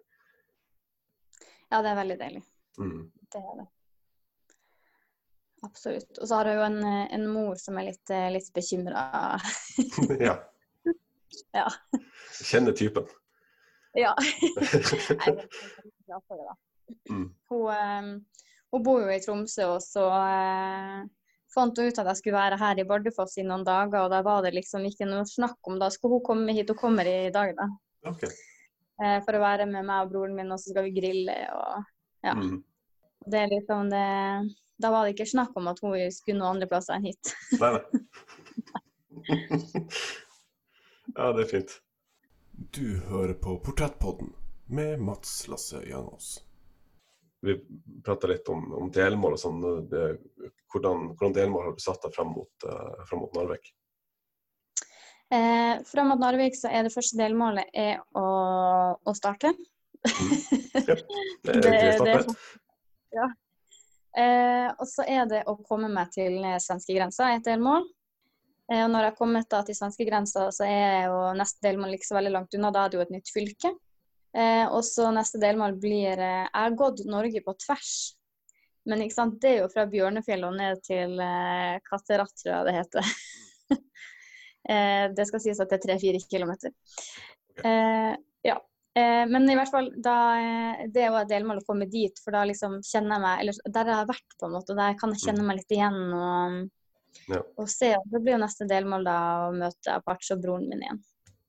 [1.72, 2.42] Ja, det er veldig deilig.
[2.80, 3.06] Mm.
[3.32, 3.70] Det er det.
[5.62, 6.18] Absolutt.
[6.18, 6.80] Og så har jeg jo en,
[7.18, 9.04] en mor som er litt, eh, litt bekymra.
[10.30, 10.38] ja.
[11.56, 11.68] Ja.
[12.44, 13.06] Kjenner typen.
[13.96, 14.12] ja.
[16.06, 16.56] Glad for det, da.
[17.10, 17.26] Mm.
[17.50, 18.10] Hun, eh,
[18.72, 20.98] hun bor jo i Tromsø, og så eh,
[21.56, 24.20] fant hun ut at jeg skulle være her i Bardufoss i noen dager, og da
[24.28, 26.72] var det liksom ikke noe snakk om Da skulle hun komme hit.
[26.72, 27.70] Hun kommer i dag, da.
[28.12, 28.32] Okay.
[29.04, 31.80] eh, For å være med meg og broren min, og så skal vi grille og
[32.28, 32.36] Ja.
[32.38, 32.60] Mm.
[33.26, 34.06] Det er liksom det
[34.82, 37.34] Da var det ikke snakk om at hun skulle noen andre plasser enn hit.
[37.62, 37.82] Nei, nei.
[41.16, 41.74] ja, det er fint.
[42.76, 44.32] Du hører på Portrettpodden
[44.72, 46.40] med Mats Lasse Jangås.
[47.42, 47.56] Vi
[48.06, 49.62] prata litt om, om delmål og sånn.
[50.72, 53.72] Hvordan, hvordan delmål har du satt deg fram mot, uh, mot Narvik?
[55.34, 58.26] Eh, fram mot Narvik så er det første delmålet er å,
[59.02, 59.54] å starte.
[60.72, 61.02] Det er
[61.42, 62.36] Det- egentlig det- startet.
[63.16, 63.26] Ja.
[64.18, 67.88] Eh, og så er det å komme meg til svenskegrensa, et delmål.
[68.72, 72.10] Eh, og når jeg har kommet da til svenskegrensa, så er jo neste delmål ikke
[72.10, 72.72] så veldig langt unna.
[72.74, 73.74] Da er det jo et nytt fylke.
[74.32, 77.94] Eh, og så neste delmål blir eh, Jeg har gått Norge på tvers.
[78.88, 82.68] Men ikke sant, det er jo fra Bjørnefjell og ned til eh, Katterat, tror jeg
[82.68, 83.12] det heter.
[84.72, 86.74] eh, det skal sies at det er tre-fire kilometer.
[87.62, 88.31] Eh, ja.
[88.96, 92.18] Eh, men i hvert fall, da, eh, det er jo et delmål å komme dit,
[92.20, 94.82] for da liksom kjenner jeg meg eller Der har jeg vært, på en måte, og
[94.82, 96.58] der kan jeg kjenne meg litt igjen og,
[97.28, 97.40] Ja.
[97.58, 97.94] og se.
[97.96, 99.16] og Det blir jo neste delmål da
[99.48, 101.02] å møte Apache og broren min igjen.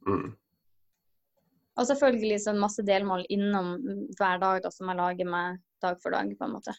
[0.06, 0.36] Mm.
[1.78, 3.74] Og selvfølgelig sånn masse delmål innom
[4.18, 6.74] hver dag da, som jeg lager meg dag for dag, på en måte.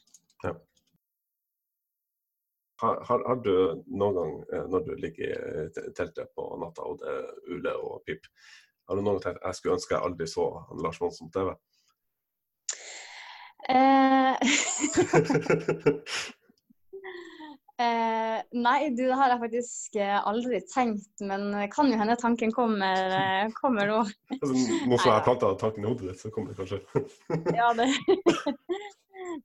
[2.84, 6.99] Har, har, har du noen gang, eh, når du ligger i teltet på natta og
[6.99, 8.28] det er ule og pip,
[8.87, 10.47] har du noen gang tenkt jeg skulle ønske jeg aldri så
[10.83, 11.53] Lars Monsen på TV?
[13.69, 14.33] Eh,
[17.83, 22.17] eh, nei, du, det har jeg faktisk eh, aldri tenkt, men det kan jo hende
[22.19, 24.01] tanken kommer, eh, kommer nå.
[24.41, 26.79] altså, nå som jeg har planta tanken i hodet ditt, så kommer det kanskje.
[27.59, 27.87] Ja, det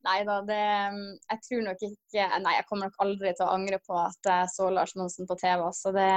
[0.03, 3.79] Nei da, det Jeg tror nok ikke Nei, jeg kommer nok aldri til å angre
[3.87, 5.62] på at jeg så Lars Monsen på TV.
[5.77, 6.09] Så det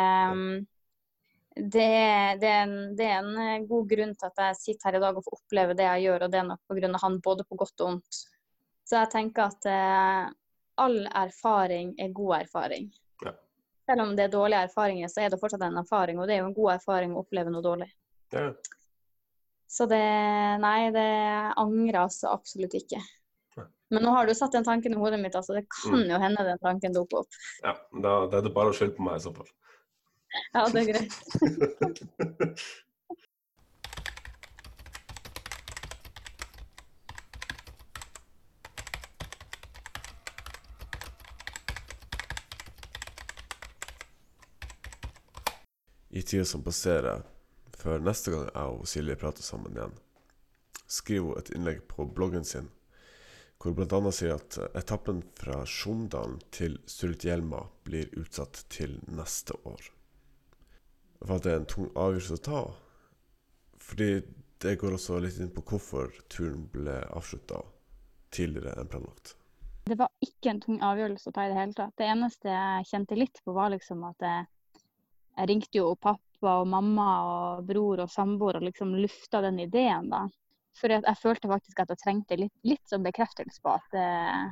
[1.55, 5.01] det, det, en, det er en eh, god grunn til at jeg sitter her i
[5.03, 6.91] dag og får oppleve det jeg gjør, og det er nok pga.
[7.03, 8.21] han både på godt og vondt.
[8.87, 10.31] Så jeg tenker at eh,
[10.81, 12.89] all erfaring er god erfaring.
[13.25, 13.33] Ja.
[13.89, 16.43] Selv om det er dårlige erfaringer, så er det fortsatt en erfaring, og det er
[16.45, 17.89] jo en god erfaring å oppleve noe dårlig.
[18.31, 18.51] Ja.
[19.71, 20.03] Så det
[20.59, 21.07] Nei, det
[21.59, 22.99] angrer altså absolutt ikke.
[23.91, 25.51] Men nå har du satt den tanken i hodet mitt, altså.
[25.57, 26.11] Det kan Mm.
[26.13, 27.39] jo hende den tanken dukker opp.
[27.61, 29.49] ja da, da er det bare å skylde på meg i så fall.
[30.53, 31.13] Ja, det er greit.
[46.11, 47.23] I tida som passerer,
[47.79, 49.95] før neste gang jeg og Silje prater sammen igjen,
[50.91, 52.67] skriver hun et innlegg på bloggen sin
[53.61, 54.11] hvor bl.a.
[54.11, 59.91] sier at etappen fra Sjondalen til Sulitjelma blir utsatt til neste år.
[61.21, 62.61] Var det er en tung avgjørelse å ta?
[63.81, 64.09] Fordi
[64.61, 67.61] det går også litt inn på hvorfor turen ble avslutta
[68.33, 69.35] tidligere enn planlagt.
[69.85, 71.93] Det var ikke en tung avgjørelse å ta i det hele tatt.
[71.97, 74.45] Det eneste jeg kjente litt på, var liksom at jeg,
[75.37, 80.09] jeg ringte jo pappa og mamma og bror og samboer og liksom lufta den ideen,
[80.13, 80.27] da.
[80.77, 84.45] For jeg følte faktisk at jeg trengte litt, litt sånn bekreftelse på at eh,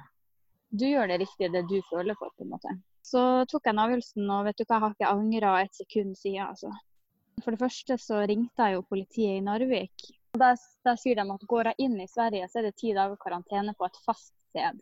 [0.70, 2.76] du gjør det riktige, det du føler for, på en måte.
[3.06, 6.16] Så tok jeg den avgjørelsen, og vet du hva, jeg har ikke angra et sekund
[6.20, 6.72] siden, altså.
[7.44, 10.10] For det første så ringte jeg jo politiet i Narvik.
[10.38, 13.18] Der, der sier de at går jeg inn i Sverige, så er det ti dager
[13.22, 14.82] karantene på et fast sted.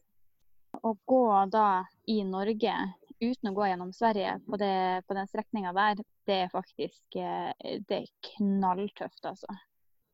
[0.83, 2.73] Å gå da i Norge
[3.21, 7.79] uten å gå gjennom Sverige på, det, på den strekninga der, det er faktisk eh,
[7.87, 9.55] det er knalltøft, altså.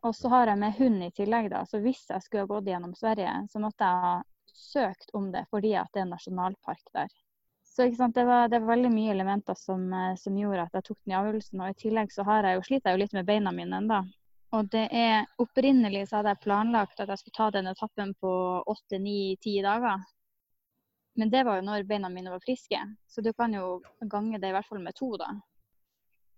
[0.03, 1.63] Og så har jeg med hund i tillegg, da.
[1.67, 4.15] Så hvis jeg skulle ha gått gjennom Sverige, så måtte jeg ha
[4.53, 7.13] søkt om det fordi at det er en nasjonalpark der.
[7.73, 8.15] Så sant?
[8.15, 11.13] Det, var, det var veldig mye elementer som, eh, som gjorde at jeg tok den
[11.13, 11.61] i avgjørelsen.
[11.63, 14.01] Og i tillegg så har jeg jo, sliter jeg jo litt med beina mine ennå.
[14.53, 18.33] Og det er opprinnelig så hadde jeg planlagt at jeg skulle ta den etappen på
[18.69, 20.03] åtte, ni, ti dager.
[21.17, 22.77] Men det var jo når beina mine var friske,
[23.09, 23.79] så du kan jo
[24.09, 25.31] gange det i hvert fall med to, da.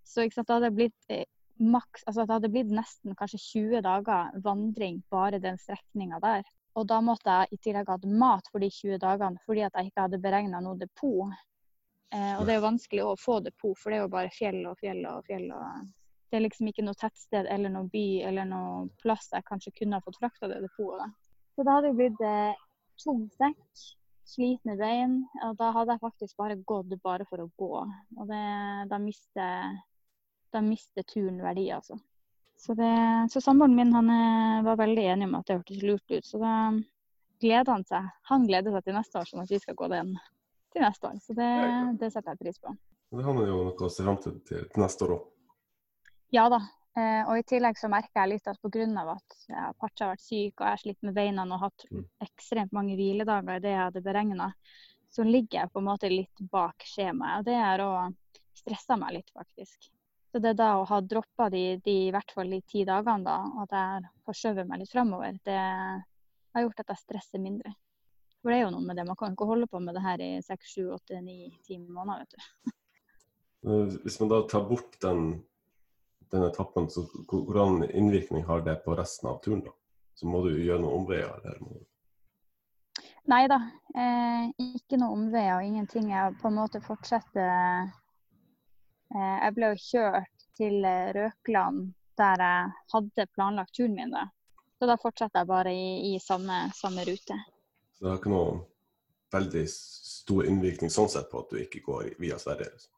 [0.07, 1.27] Så sant, det hadde blitt eh,
[1.59, 6.47] maks, altså det hadde blitt nesten kanskje 20 dager vandring bare den strekninga der.
[6.75, 9.91] Og da måtte jeg i tillegg hatt mat for de 20 dagene fordi at jeg
[9.91, 11.31] ikke hadde beregna noe depot.
[12.11, 14.61] Eh, og det er jo vanskelig å få depot, for det er jo bare fjell
[14.69, 15.47] og fjell og fjell.
[15.55, 15.87] og
[16.29, 19.99] Det er liksom ikke noe tettsted eller noe by eller noe plass jeg kanskje kunne
[19.99, 21.15] ha fått frakta det depotet.
[21.55, 22.63] Så da hadde det blitt eh,
[23.03, 23.85] tom sekk,
[24.27, 25.21] slitne bein.
[25.47, 27.73] Og da hadde jeg faktisk bare gått bare for å gå.
[28.19, 28.45] Og det,
[28.91, 29.75] da mister
[30.55, 31.97] da mister turen verdi, altså.
[32.65, 32.91] Så, det,
[33.29, 36.25] så samboeren min han eh, var veldig enig om at det hørtes lurt ut.
[36.25, 36.53] Så da
[37.43, 38.07] gleder han seg.
[38.31, 40.15] Han gleder seg til neste år, sånn at vi skal gå den
[40.73, 41.19] til neste år.
[41.21, 41.49] Så det,
[42.01, 42.73] det setter jeg pris på.
[43.15, 45.29] Det har man jo noe å se fram til til neste år òg.
[46.33, 46.59] Ja da.
[46.97, 49.05] Eh, og i tillegg så merker jeg litt at pga.
[49.13, 52.05] at ja, Parcha har vært syk og jeg har slitt med beina og hatt Mm.
[52.23, 54.53] ekstremt mange hviledager i det jeg hadde beregna,
[55.11, 57.39] så ligger jeg på en måte litt bak skjemaet.
[57.39, 58.15] Og det har òg
[58.55, 59.91] stressa meg litt, faktisk.
[60.35, 63.35] Så det da å ha droppa de, de i hvert fall de ti dagene, da,
[63.61, 67.71] at jeg har skjøvet meg litt framover, det har gjort at jeg stresser mindre.
[68.41, 70.25] For det er jo noe med det, man kan ikke holde på med det her
[70.25, 72.75] i seks, sju, åtte, ni, ti måneder, vet du.
[74.03, 75.25] Hvis man da tar bort den,
[76.35, 79.63] den etappen, så hvordan innvirkning har det på resten av turen?
[79.63, 79.71] da?
[80.19, 81.31] Så må du gjøre noen omveier?
[81.39, 81.61] Eller?
[81.63, 83.63] må du- Nei da,
[83.95, 86.11] eh, ikke noe omveier og ingenting.
[86.11, 88.01] Jeg på en måte fortsetter eh,
[89.13, 94.11] Jeg ble jo kjørt til eh, Røkland der jeg hadde planlagt turen min.
[94.15, 94.29] da.
[94.79, 97.35] Så da fortsetter jeg bare i, i samme, samme rute.
[97.95, 98.61] Så det har ikke noen
[99.35, 102.71] veldig stor innvirkning sånn sett på at du ikke går via Sverige?
[102.71, 102.91] Liksom.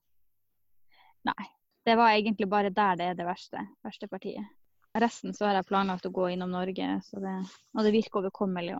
[1.31, 1.47] Nei.
[1.87, 4.43] Det var egentlig bare der det er det verste, verste partiet.
[4.97, 7.35] Resten så har jeg planlagt å gå innom Norge, så det,
[7.77, 8.75] og det virker overkommelig.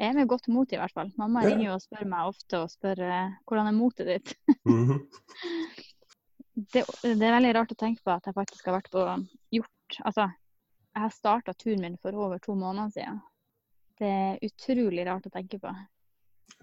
[0.00, 1.12] Jeg er med godt mot i hvert fall.
[1.20, 1.50] Mamma Ja.
[1.52, 4.34] ringer jo og spør meg ofte og spør eh, hvordan er motet ditt.
[4.68, 5.00] Mhm.
[6.54, 9.04] det, det er veldig rart å tenke på at jeg faktisk har vært på
[9.54, 10.28] gjort Altså,
[10.94, 13.16] jeg har starta turen min for over to måneder siden.
[13.98, 15.72] Det er utrolig rart å tenke på.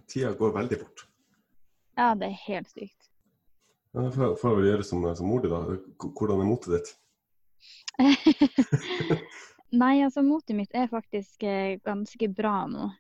[0.07, 1.03] Tida går veldig fort.
[1.97, 3.09] Ja, det er helt sykt.
[3.91, 5.59] Ja, får får jeg vel gjøre som, som mor di, da.
[6.07, 6.93] Hvordan er motet ditt?
[9.81, 12.91] Nei, altså motet mitt er faktisk eh, ganske bra nå.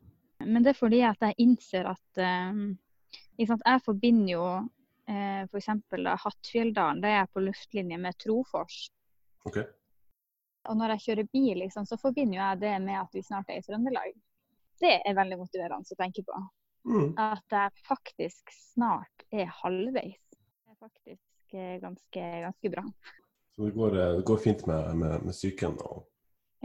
[0.43, 4.45] Men det er fordi at jeg innser at sant, Jeg forbinder jo
[5.45, 5.67] f.eks.
[6.23, 7.01] Hattfjelldalen.
[7.03, 8.87] Da er jeg på luftlinje med Trofors.
[9.47, 9.59] Ok.
[10.67, 13.61] Og når jeg kjører bil, liksom, så forbinder jeg det med at vi snart er
[13.61, 14.15] i Trøndelag.
[14.81, 16.41] Det er veldig motiverende å tenke på.
[16.87, 17.07] Mm.
[17.19, 20.19] At jeg faktisk snart er halvveis.
[20.31, 22.83] Det er faktisk eh, ganske, ganske bra.
[23.55, 25.77] Så det går, eh, det går fint med, med, med psyken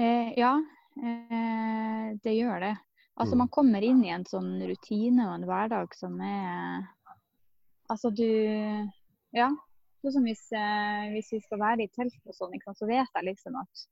[0.00, 0.54] Eh, ja,
[0.98, 2.76] eh, det gjør det.
[3.14, 3.38] Altså, Mm.
[3.38, 6.86] man kommer inn i en sånn rutine og en hverdag som er
[7.90, 8.26] Altså, du
[9.34, 9.48] Ja.
[10.02, 13.24] Sånn som hvis, eh, hvis vi skal være i telt og sånn, så vet jeg
[13.24, 13.84] liksom at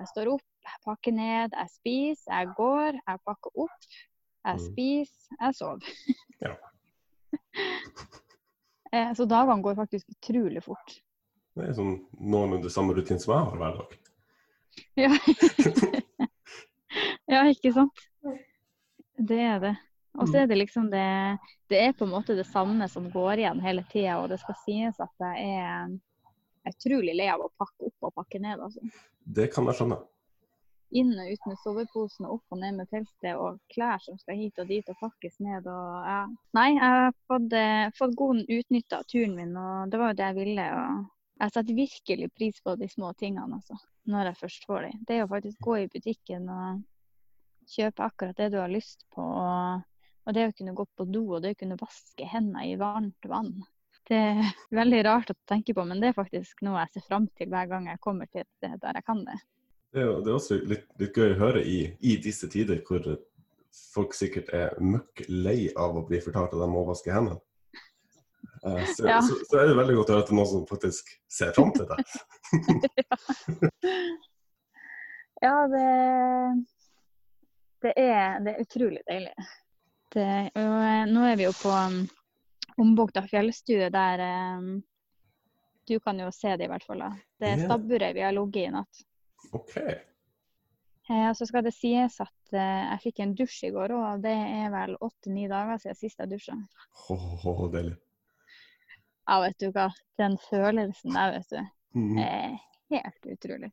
[0.00, 3.86] jeg står opp, jeg pakker ned, jeg spiser, jeg går, jeg pakker opp,
[4.44, 4.66] jeg Mm.
[4.66, 5.80] spiser, jeg sover.
[6.40, 6.54] Ja.
[8.92, 11.00] eh, så dagene går faktisk utrolig fort.
[11.56, 13.98] Det er sånn noenlunde samme rutine som jeg har hver dag.
[14.96, 15.10] Ja.
[17.32, 18.04] ja, ikke sant?
[19.18, 19.74] Det er det.
[20.18, 21.38] Og så er det liksom det
[21.70, 24.56] Det er på en måte det samme som går igjen hele tida, og det skal
[24.64, 25.92] sies at jeg er
[26.66, 28.58] utrolig lei av å pakke opp og pakke ned.
[28.58, 28.80] altså.
[29.22, 30.00] Det kan jeg skjønne.
[30.90, 34.40] Inn og ut med soveposen og opp og ned med teltet og klær som skal
[34.40, 36.24] hit og dit og pakkes ned og ja.
[36.58, 40.18] Nei, jeg har fått, eh, fått god utnytte av turen min, og det var jo
[40.18, 40.66] det jeg ville.
[40.82, 41.06] og
[41.40, 43.78] jeg setter virkelig pris på de små tingene, altså.
[44.10, 44.90] Når jeg først får de.
[45.06, 46.82] Det er jo faktisk gå i butikken og
[47.70, 49.24] kjøpe akkurat det du har lyst på.
[49.24, 49.86] Og,
[50.26, 53.24] og det å kunne gå på do og det å kunne vaske hendene i varmt
[53.30, 53.54] vann.
[54.08, 54.42] Det er
[54.80, 57.66] veldig rart å tenke på, men det er faktisk noe jeg ser fram til hver
[57.70, 59.38] gang jeg kommer til et sted der jeg kan det.
[59.90, 63.02] Det er, det er også litt, litt gøy å høre i, i disse tider hvor
[63.94, 67.40] folk sikkert er møkk lei av å bli fortalt at de må vaske hendene.
[68.66, 69.18] Eh, Så, Ja.
[69.24, 71.52] så, så er det veldig godt å høre at det er noen som faktisk ser
[71.56, 71.98] fram til det.
[75.40, 75.84] Ja, det,
[77.80, 79.32] det, er, det er utrolig deilig.
[80.10, 82.00] Det, og eh, nå er vi jo på um,
[82.80, 84.22] Ombukta fjellstue, der
[84.58, 84.70] um,
[85.86, 87.02] Du kan jo se det, i hvert fall.
[87.04, 87.10] da.
[87.38, 89.02] Det er stabburet vi har ligget i natt.
[89.56, 89.76] OK.
[91.10, 94.22] Eh, og så skal det sies at eh, jeg fikk en dusj i går, og
[94.22, 96.56] det er vel åtte-ni dager siden sist jeg dusja.
[97.10, 97.96] Oh, deilig.
[99.26, 99.88] Ja, vet du hva.
[100.18, 101.60] Den følelsen der, vet du.
[101.98, 102.18] Mm.
[102.22, 102.58] er
[102.94, 103.72] helt utrolig.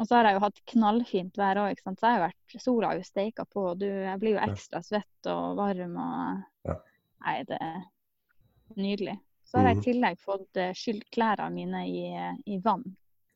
[0.00, 1.80] Og så har jeg jo hatt knallfint vær òg.
[1.80, 5.28] Så jeg har vært, sola har jo steika på, du, jeg blir jo ekstra svett
[5.28, 6.78] og varm og Ja.
[7.20, 7.82] Nei, det er
[8.80, 9.18] nydelig.
[9.44, 9.82] Så har jeg Mhm.
[9.82, 12.06] i tillegg fått eh, skylt klærne mine i,
[12.46, 12.84] i vann.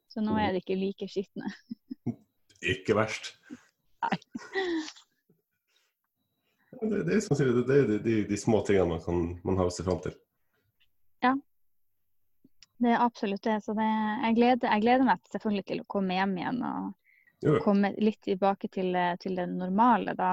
[0.09, 1.51] Så nå er de ikke like skitne.
[2.65, 3.35] Ikke verst.
[4.01, 4.17] Nei.
[6.81, 9.21] Det, det, er som sier, det, det er de, de, de små tingene man, kan,
[9.45, 10.15] man har å se fram til.
[12.83, 13.61] Det er absolutt det.
[13.65, 16.93] Så det, jeg, gleder, jeg gleder meg selvfølgelig til å komme hjem igjen og
[17.45, 20.15] Jo, komme litt tilbake til, til det normale.
[20.19, 20.33] Da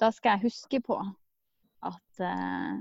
[0.00, 0.96] da skal jeg huske på
[1.84, 2.76] at uh,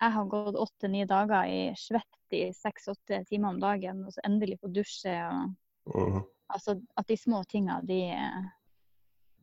[0.00, 4.60] jeg har gått åtte-ni dager i svett i seks-åtte timer om dagen, og så endelig
[4.60, 5.16] få dusje.
[5.28, 5.56] og
[5.90, 6.22] Mhm.
[6.50, 8.50] Altså at de små tinga, de er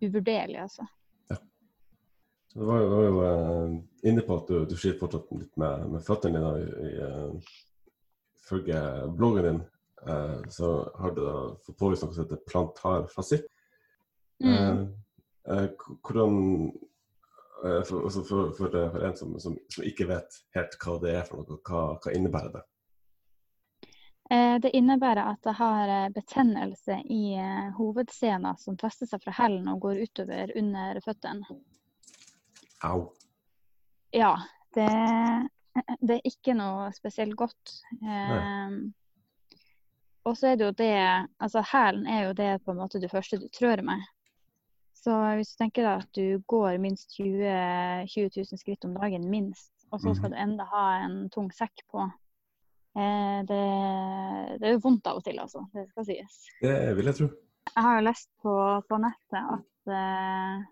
[0.02, 0.86] uvurderlige, altså.
[1.28, 5.90] Så Du var jo, var jo eh, inne på at du, du fortsatt litt med,
[5.92, 6.52] med føttene dine.
[6.60, 7.54] i, i, eh,
[8.48, 8.80] Ifølge
[9.12, 9.62] bloggen din
[10.08, 13.50] eh, så har du da fått påvist noe som heter plantar fascitt.
[14.40, 14.54] Mm.
[14.56, 14.80] Eh,
[15.52, 15.68] eh,
[16.08, 16.40] hvordan
[17.66, 21.14] eh, for, altså for, for, for en som, som, som ikke vet helt hva det
[21.20, 22.64] er for noe, hva, hva innebærer det?
[24.32, 29.36] Eh, Det innebærer at jeg har eh, betennelse i eh, hovedscena som fester seg fra
[29.42, 31.60] hælen og går utover under føttene.
[32.84, 33.12] Au.
[34.16, 34.34] Ja,
[34.76, 34.88] det,
[36.02, 37.74] det er ikke noe spesielt godt.
[38.02, 38.78] Eh,
[40.28, 40.92] og så er det jo det
[41.40, 44.02] Altså hælen er jo det på en måte det første du trør med.
[44.98, 47.52] Så hvis du tenker deg at du går minst 20,
[48.12, 50.36] 20 000 skritt om dagen, minst, og så skal Mhm.
[50.36, 52.02] du enda ha en tung sekk på
[52.98, 53.62] eh, det,
[54.60, 55.62] det er vondt av og til, altså.
[55.74, 56.40] Det skal sies.
[56.62, 57.28] Det vil jeg tro.
[57.76, 58.54] Jeg har jo lest på,
[58.90, 60.66] på nettet at eh,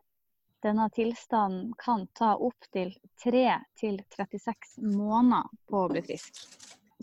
[0.65, 2.93] denne tilstanden kan ta opptil
[3.23, 3.45] 3
[3.79, 6.41] til 36 måneder på å bli frisk.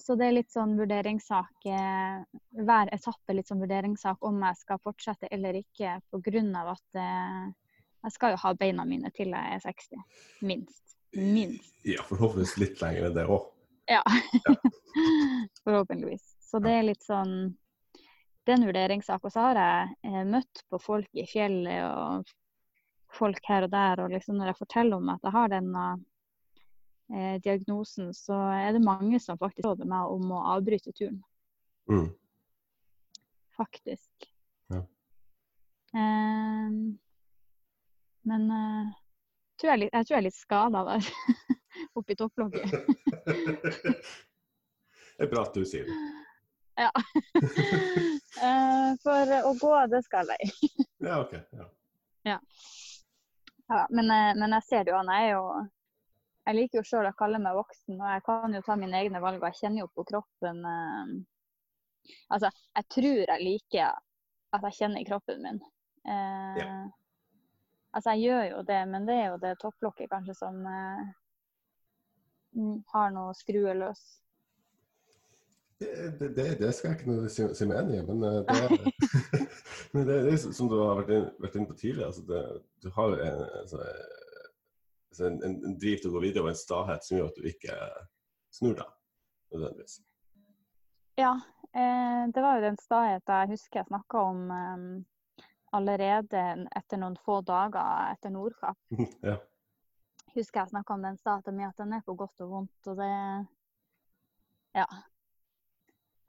[0.01, 1.67] Så det er litt sånn vurderingssak.
[1.69, 2.23] eh,
[2.65, 6.65] Hver etappe litt sånn vurderingssak om jeg skal fortsette eller ikke, pga.
[6.73, 7.53] at eh,
[8.03, 10.03] jeg skal jo ha beina mine til jeg er 60.
[10.43, 10.97] Minst.
[11.15, 11.75] Minst.
[11.85, 13.47] Ja, forhåpentligvis litt lenger enn det òg.
[13.91, 14.03] Ja.
[15.65, 16.25] Forhåpentligvis.
[16.41, 17.55] Så det er litt sånn
[18.43, 19.23] Det er en vurderingssak.
[19.23, 22.33] Og så har jeg eh, møtt på folk i fjellet og
[23.17, 25.85] folk her og der, og liksom når jeg forteller om at jeg har denne
[27.13, 31.21] eh, diagnosen, så er det mange som faktisk råder meg om å avbryte turen.
[31.91, 32.09] Mm.
[33.57, 34.29] Faktisk.
[34.73, 34.83] Ja.
[35.93, 36.69] Eh,
[38.33, 38.93] men eh,
[39.61, 41.13] tror jeg, jeg tror jeg er litt skada der.
[41.99, 42.69] Oppi topplokket.
[45.17, 46.03] det er bra at du sier det.
[46.87, 46.93] Ja.
[48.43, 50.49] Eh, For å gå, det skal jeg.
[51.05, 51.37] Ja, OK.
[51.55, 51.67] Ja.
[52.27, 52.39] Ja,
[53.91, 55.13] men, eh, men jeg ser det jo an.
[55.17, 55.69] Jeg
[56.43, 59.21] Jeg liker jo sjøl å kalle meg voksen, og jeg kan jo ta mine egne
[59.23, 59.39] valg.
[59.39, 61.13] og Jeg kjenner jo på kroppen eh,
[62.35, 63.93] Altså, jeg tror jeg liker
[64.53, 65.61] at jeg kjenner kroppen min.
[66.03, 66.91] Eh,
[67.93, 71.01] Altså, jeg gjør jo det, men det er jo det topplokket kanskje som eh,
[72.95, 74.01] har noe skrue løs.
[75.83, 75.91] Det,
[76.37, 78.39] det, det, skal jeg ikke si, meg enig i, men eh,
[79.35, 79.43] det,
[79.93, 82.09] men det, det er som du har vært vært inne på tidligere.
[82.09, 82.43] Altså det,
[82.81, 83.83] du har en, altså,
[85.27, 87.77] en, en, driv til å gå videre og en stahet som gjør at du ikke
[88.57, 88.89] snur deg
[89.53, 89.99] nødvendigvis.
[91.21, 91.35] Ja,
[91.77, 94.89] eh, det var jo den stahet jeg husker jeg snakka om eh,
[95.77, 96.43] allerede
[96.77, 98.81] etter noen få dager etter Nordkapp.
[99.29, 99.37] ja.
[100.33, 102.93] Husker jeg snakka om den staheten min, at den er på godt og vondt.
[102.93, 103.13] Og det
[104.73, 104.89] Ja.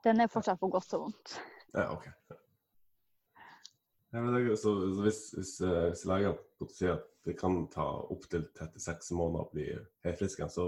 [0.04, 1.38] Den er fortsatt på godt og vondt.
[1.72, 2.10] Ja, OK.
[4.14, 6.36] Ja, det, så, så hvis, hvis, eh, hvis leger
[6.70, 9.64] sier at det kan ta opptil 36 måneder å bli
[10.06, 10.66] helt frisk igjen, så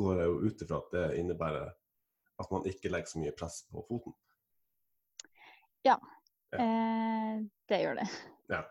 [0.00, 1.68] går jeg jo ut ifra at det innebærer
[2.40, 4.16] at man ikke legger så mye press på foten.
[5.86, 6.00] Ja.
[6.50, 8.08] Eh, det gjør det.
[8.50, 8.64] Ja.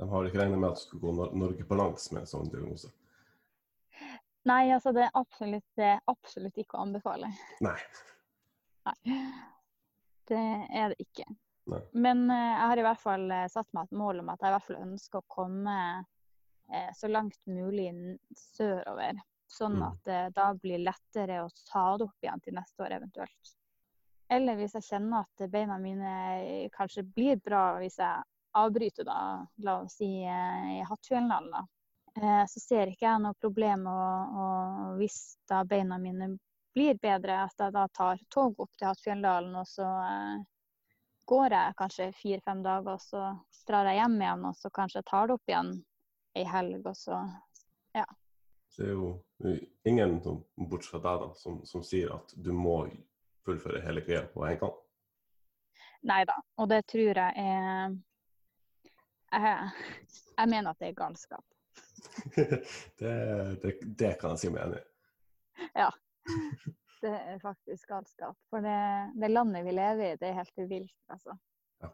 [0.00, 1.14] De har ikke regnet med at du skal gå
[1.44, 2.94] Norge på langs med en sånn diagnose.
[4.48, 7.28] Nei, altså det er absolutt, det er absolutt ikke å anbefale.
[7.64, 7.76] Nei.
[8.88, 9.18] Nei.
[10.32, 11.28] Det er det ikke.
[11.66, 11.80] Nei.
[11.92, 14.50] Men eh, jeg har i hvert fall eh, satt meg et mål om at jeg
[14.50, 15.76] i hvert fall ønsker å komme
[16.68, 17.88] eh, så langt mulig
[18.36, 19.20] sørover.
[19.54, 19.82] Sånn Mm.
[19.86, 23.50] at det da blir lettere å ta det opp igjen til neste år eventuelt.
[24.32, 26.14] Eller hvis jeg kjenner at beina mine
[26.74, 28.24] kanskje blir bra hvis jeg
[28.56, 32.46] avbryter, da, la oss si i Hattfjelldalen, da.
[32.48, 34.00] Så ser ikke jeg noe problem å,
[34.40, 34.48] å,
[34.98, 36.32] hvis da beina mine
[36.74, 40.42] blir bedre, at jeg da tar tog opp til Hattfjelldalen, og så eh,
[41.24, 43.24] går jeg kanskje fire-fem dager, og så
[43.68, 45.72] drar jeg hjem igjen, og så kanskje jeg tar det opp igjen
[46.34, 47.20] ei helg, og så
[48.74, 49.10] Så det er jo
[49.86, 50.16] ingen,
[50.56, 52.80] bortsett fra deg, da, som, som sier at du må
[53.46, 54.74] fullføre hele kvelden på en gang.
[56.10, 56.34] Nei da.
[56.58, 57.94] Og det tror jeg er
[59.34, 59.70] jeg,
[60.38, 61.44] jeg mener at det er galskap.
[63.00, 63.14] det,
[63.62, 64.86] det, det kan jeg si meg enig i.
[65.74, 65.94] Er
[67.42, 68.38] faktisk galskap.
[68.50, 68.78] For det,
[69.20, 71.36] det landet vi lever i, det er helt vilt, altså.
[71.82, 71.90] Ja.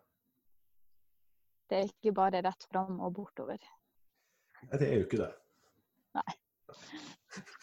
[1.70, 3.58] Det er ikke bare rett fram og bortover.
[4.60, 5.32] Nei, det er jo ikke det.
[6.18, 6.30] Nei.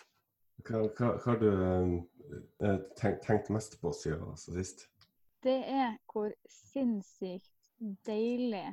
[0.68, 4.82] Hva, hva, hva har du eh, tenkt, tenkt mest på siden sist?
[5.46, 7.54] Det er hvor sinnssykt
[8.04, 8.66] deilig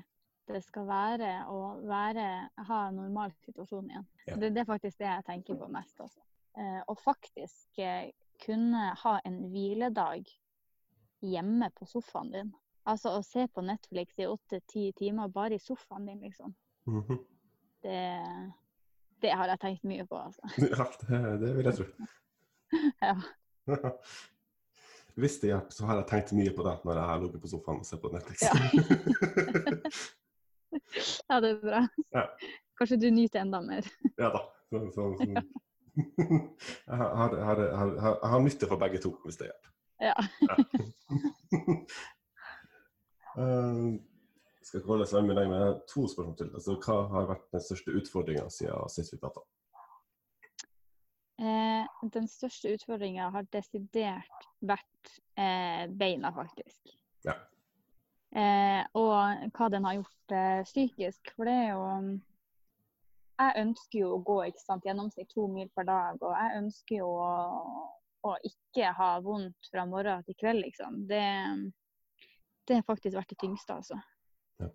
[0.49, 2.25] det skal være å være,
[2.68, 4.07] ha en normal situasjon igjen.
[4.27, 4.37] Ja.
[4.41, 5.95] Det, det er faktisk det jeg tenker på mest.
[6.03, 6.20] Altså.
[6.59, 8.11] Eh, og faktisk eh,
[8.41, 10.28] kunne ha en hviledag
[11.24, 12.53] hjemme på sofaen din.
[12.85, 16.55] Altså å se på Netflix i åtte-ti timer bare i sofaen din, liksom.
[16.91, 17.18] Mhm.
[17.85, 18.01] Det,
[19.20, 20.43] det har jeg tenkt mye på, altså.
[20.72, 21.89] Ja, det, det vil jeg tro.
[23.05, 23.14] Ja.
[25.14, 27.51] Hvis det hjelper, så har jeg tenkt mye på det når jeg har ligget på
[27.53, 28.43] sofaen og sett på Netflix.
[31.28, 31.82] ja, det er bra.
[32.16, 32.24] Ja.
[32.80, 33.87] Kanskje du nyter enda mer.
[34.18, 34.43] ja da.
[34.72, 35.45] Så, så, så.
[35.97, 39.70] Jeg har, har, har, har, nytte for begge to, hvis det hjelper.
[40.03, 40.14] Ja.
[43.38, 43.95] Uh,
[44.74, 46.51] skal ikke holde seg med deg med to spørsmål til.
[46.51, 49.45] Altså, hva har vært den største utfordringa siden sist vi prata?
[51.38, 56.95] Eh, den største utfordringa har desidert vært eh, beina, faktisk.
[57.26, 57.36] Ja.
[58.34, 61.34] Eh, og hva den har gjort eh, psykisk.
[61.36, 61.84] For det er jo
[63.35, 67.01] Jeg ønsker jo å gå ikke sant, gjennomsnitt to mil per dag, og jeg ønsker
[67.01, 67.30] jo å,
[68.30, 71.01] å ikke ha vondt fra morgen til kveld, liksom.
[71.11, 71.22] Det,
[72.68, 73.99] det har faktisk vært det tyngste, altså.
[74.62, 74.68] Ja.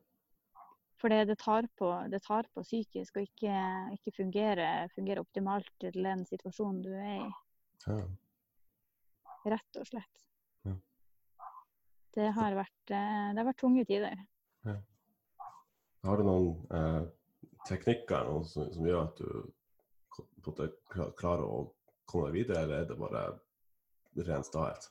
[0.99, 3.61] For det, det, tar på, det tar på psykisk å ikke,
[3.95, 7.29] ikke fungere, fungere optimalt til den situasjonen du er i,
[7.87, 8.01] Ja.
[9.55, 10.25] rett og slett.
[10.67, 10.75] Ja.
[12.17, 14.19] Det har vært, eh, det har vært tunge tider.
[16.03, 17.07] Har du noen eh,
[17.67, 19.49] teknikker noe som, som gjør at du
[20.43, 21.67] på en klarer å
[22.09, 23.25] komme deg videre, eller er det bare
[24.27, 24.89] ren stahet?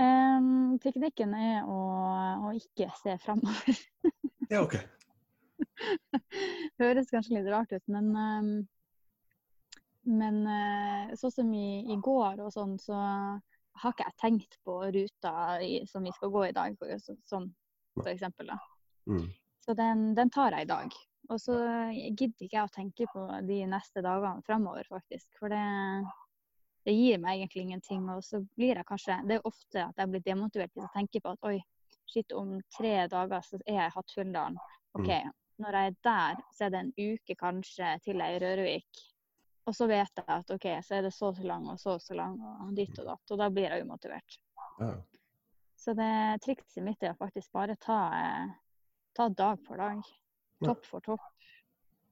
[0.00, 1.78] Um, teknikken er å,
[2.48, 3.80] å ikke se framover.
[4.50, 4.78] Ja, OK.
[6.80, 8.52] Høres kanskje litt rart ut, men um,
[10.08, 14.78] Men uh, sånn som i, i går og sånn, så har ikke jeg tenkt på
[14.96, 16.76] ruta i, som vi skal gå i dag,
[17.28, 17.50] sånn
[17.94, 18.50] for eksempel.
[18.50, 18.56] Da.
[19.10, 19.28] Mm.
[19.60, 20.94] Så den, den tar jeg i dag.
[21.30, 21.56] Og så
[21.92, 25.28] gidder ikke jeg å tenke på de neste dagene framover, faktisk.
[25.38, 25.60] For det,
[26.88, 28.08] det gir meg egentlig ingenting.
[28.14, 31.24] Og så blir jeg kanskje Det er ofte at jeg blir demotivert hvis jeg tenker
[31.24, 31.60] på at oi,
[32.10, 34.58] shit, om tre dager så er jeg i Hattfjelldalen.
[34.98, 35.12] OK,
[35.62, 39.04] når jeg er der, så er det en uke kanskje til jeg er i Rørvik.
[39.68, 41.94] Og så vet jeg at OK, så er det så og så lang og så
[41.94, 43.30] og så lang og dit og datt.
[43.30, 44.40] Og da blir jeg umotivert.
[44.80, 44.94] Ja.
[45.78, 46.10] Så det
[46.44, 48.50] trikset mitt er å faktisk bare ta, eh,
[49.16, 50.02] ta dag for dag.
[50.64, 51.20] Topp for topp.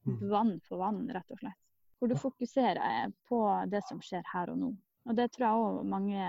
[0.07, 0.29] Mhm.
[0.31, 1.61] Vann for vann, rett og slett.
[1.99, 4.73] Hvor du fokuserer på det som skjer her og nå.
[5.09, 6.27] Og det tror jeg òg mange,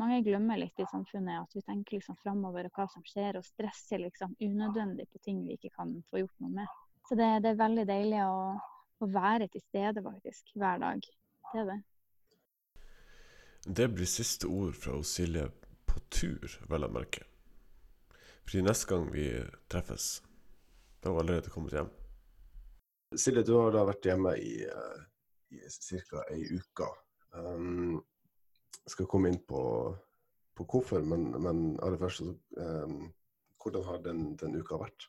[0.00, 1.42] mange glemmer litt i samfunnet.
[1.42, 5.42] At vi tenker liksom framover og hva som skjer, og stresser liksom unødvendig på ting
[5.46, 6.78] vi ikke kan få gjort noe med.
[7.08, 8.38] Så det, det er veldig deilig å,
[9.02, 11.10] å være til stede faktisk, hver dag.
[11.50, 11.80] Det er det.
[13.66, 15.48] Det blir siste ord fra Silje
[15.88, 17.24] på tur, vel å merke.
[18.44, 19.28] Fordi neste gang vi
[19.72, 20.22] treffes,
[21.00, 21.90] da har vi allerede kommet hjem.
[23.16, 25.00] Silje, du har da vært hjemme i, uh,
[25.54, 25.62] i
[26.10, 26.24] ca.
[26.34, 26.88] ei uke.
[27.34, 28.02] Um,
[28.84, 29.62] skal komme inn på,
[30.54, 32.26] på hvorfor, men, men aller først,
[32.58, 33.08] um,
[33.62, 35.08] hvordan har den, den uka vært?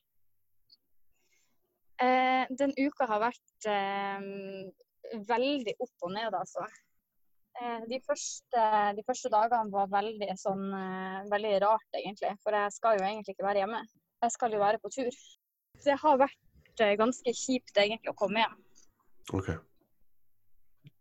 [2.04, 4.26] Eh, den uka har vært eh,
[5.28, 6.66] veldig opp og ned, altså.
[7.62, 8.64] Eh, de, første,
[8.98, 12.34] de første dagene var veldig sånn eh, veldig rart, egentlig.
[12.44, 13.80] For jeg skal jo egentlig ikke være hjemme.
[14.26, 15.22] Jeg skal jo være på tur.
[15.78, 18.60] Så det har vært eh, ganske kjipt egentlig å komme hjem.
[19.40, 19.56] OK.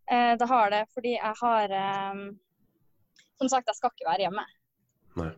[0.04, 1.72] Det har det, fordi jeg har
[3.40, 4.42] Som sagt, jeg skal ikke være hjemme.
[5.16, 5.30] Nei.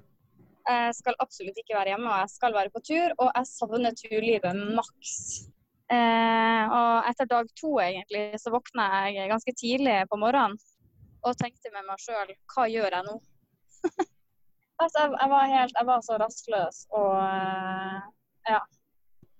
[0.66, 3.14] Jeg skal absolutt ikke være hjemme, og jeg skal være på tur.
[3.22, 5.14] Og jeg savner turlivet maks.
[5.86, 10.58] Eh, og etter dag to egentlig, så våkna jeg ganske tidlig på morgenen
[11.26, 13.16] og tenkte med meg sjøl hva gjør jeg nå?
[14.82, 18.00] altså, jeg, jeg, var helt, jeg var så rastløs og eh,
[18.52, 18.62] ja.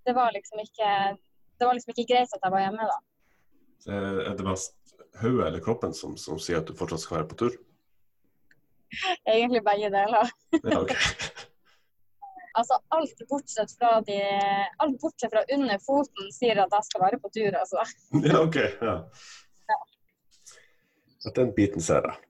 [0.07, 0.91] Det var liksom ikke
[1.59, 2.99] det var liksom ikke greit at jeg var hjemme da.
[3.91, 4.77] Er er det mest
[5.21, 7.57] hodet eller kroppen som, som sier at du fortsatt skal være på tur?
[9.35, 10.33] Egentlig begge deler.
[10.63, 11.01] Ja, okay.
[12.57, 14.15] Altså alt bortsett fra de
[14.81, 17.85] Alt bortsett fra under foten sier at jeg skal være på tur, altså.
[18.25, 18.57] Ja, OK.
[18.81, 18.95] Ja.
[21.27, 22.23] At den biten ser jeg.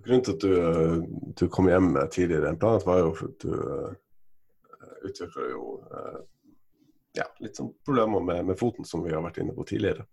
[0.00, 0.98] Grunnen til at du, eh,
[1.40, 3.90] du kom hjem tidligere enn planlagt, var jo at du uh,
[5.08, 6.20] utvikla jo uh,
[7.18, 10.06] ja, litt sånn problemer med, med foten, som vi har vært inne på tidligere.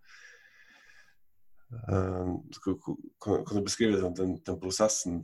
[1.87, 5.21] Uh, kan, kan du beskrive den, den, den prosessen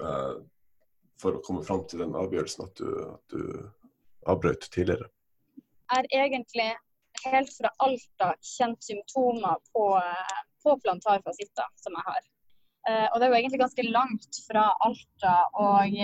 [0.00, 0.38] uh,
[1.20, 5.10] for å komme fram til den avgjørelsen at du, at du avbrøt tidligere?
[5.90, 6.68] er egentlig
[7.24, 9.86] helt fra Alta kjent symptomer på,
[10.64, 12.28] på plantarfasitter som jeg har.
[12.88, 15.98] Eh, og det er jo egentlig ganske langt fra Alta og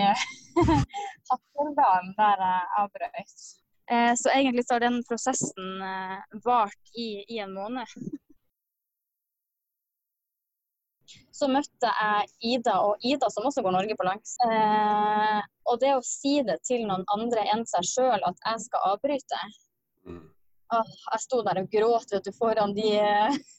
[1.31, 3.47] Hattfjelldalen, der jeg avbrøt.
[3.91, 7.87] Eh, så egentlig så har den prosessen eh, vart i, i en måned.
[11.37, 14.33] Så møtte jeg Ida, og Ida som også går Norge på langs.
[14.47, 18.93] Eh, og det å si det til noen andre enn seg sjøl at jeg skal
[18.95, 19.43] avbryte
[20.07, 20.23] Mm.
[20.75, 22.89] Åh, Jeg sto der og gråt vet du, foran de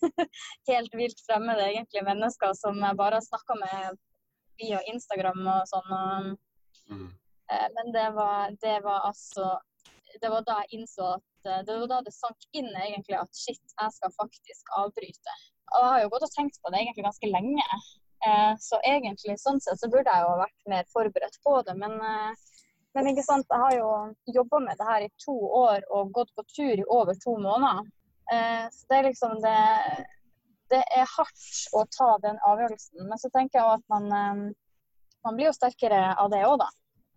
[0.72, 4.00] helt vilt fremmede egentlig mennesker som jeg bare snakka med
[4.60, 6.36] via Instagram og sånn.
[6.92, 7.08] Mm.
[7.52, 9.58] eh, men det var, det var altså
[10.22, 13.32] Det var da jeg innså at eh, Det var da det sank inn egentlig at
[13.36, 15.38] shit, jeg skal faktisk avbryte.
[15.76, 17.66] Og jeg har jo gått og tenkt på det egentlig ganske lenge.
[18.26, 21.76] Eh, så egentlig sånn sett så burde jeg jo ha vært mer forberedt på det.
[21.78, 22.48] Men, eh,
[22.98, 23.90] men ikke sant, jeg har jo
[24.40, 27.86] jobba med det her i to år og gått på tur i over to måneder.
[28.34, 29.58] Eh, så det er liksom det
[30.68, 33.06] Det er hardt å ta den avgjørelsen.
[33.08, 34.42] Men så tenker jeg at man, eh,
[35.24, 36.68] man blir jo sterkere av det òg, da.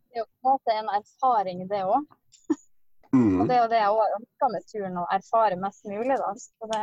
[0.07, 2.05] Det er jo på en måte en erfaring, det òg.
[3.11, 3.49] Og Mm.
[3.49, 6.17] det er jo det jeg òg ønsker med turen, å erfare mest mulig.
[6.21, 6.31] da.
[6.39, 6.83] Så det,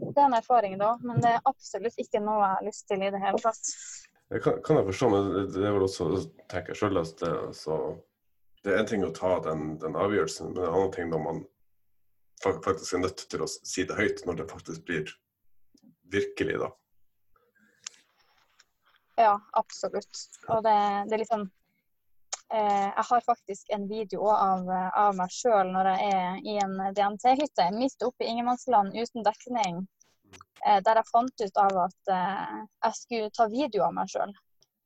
[0.00, 0.94] det er en erfaring, da.
[1.02, 3.74] Men det er absolutt ikke noe jeg har lyst til i det hele tatt.
[4.34, 6.06] Det kan, kan jeg forstå, men det- det er vel også,
[6.50, 7.74] tenker jeg at det, altså,
[8.64, 11.44] det er en ting å ta den, den avgjørelsen, men en annen ting når man
[12.42, 15.12] faktisk er nødt til å si det høyt, når det faktisk blir
[16.10, 16.72] virkelig, da.
[19.22, 20.24] Ja, absolutt.
[20.48, 20.74] Og det,
[21.06, 21.44] det er liksom
[22.50, 24.66] eh, Jeg har faktisk en video av,
[24.98, 29.84] av meg sjøl når jeg er i en DNT-hytte midt oppe i ingenmannsland uten dekning.
[30.64, 34.32] Eh, der jeg fant ut av at eh, jeg skulle ta video av meg sjøl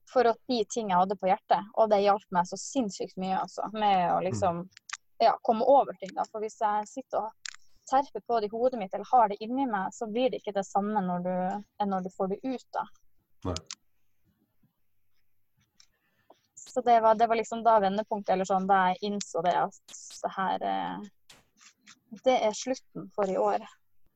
[0.08, 1.72] for å si ting jeg hadde på hjertet.
[1.78, 4.64] Og det hjalp meg så sinnssykt mye altså, med å liksom
[5.22, 6.14] ja, komme over ting.
[6.16, 6.24] da.
[6.32, 7.54] For hvis jeg sitter og
[7.88, 10.56] terper på det i hodet mitt eller har det inni meg, så blir det ikke
[10.56, 11.34] det samme når du,
[11.80, 12.66] enn når du får det ut.
[12.74, 12.86] da.
[13.48, 13.58] Nei.
[16.68, 19.78] Så det var, det var liksom da vendepunktet, eller sånn, da jeg innså det at
[20.22, 21.06] det her eh,
[22.24, 23.64] Det er slutten for i år.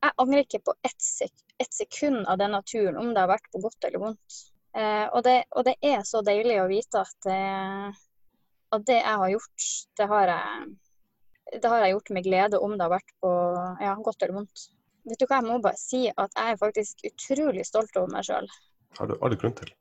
[0.03, 1.31] Jeg angrer ikke på ett sek
[1.61, 4.39] et sekund av denne turen, om det har vært på godt eller vondt.
[4.75, 7.41] Eh, og, det, og det er så deilig å vite at det,
[8.73, 9.67] at det jeg har gjort,
[9.99, 10.71] det har jeg,
[11.53, 13.33] det har jeg gjort med glede, om det har vært på
[13.85, 14.65] ja, godt eller vondt.
[15.07, 18.27] Vet du hva, jeg må bare si at jeg er faktisk utrolig stolt over meg
[18.27, 18.47] sjøl.
[18.97, 19.73] Har du all grunn til.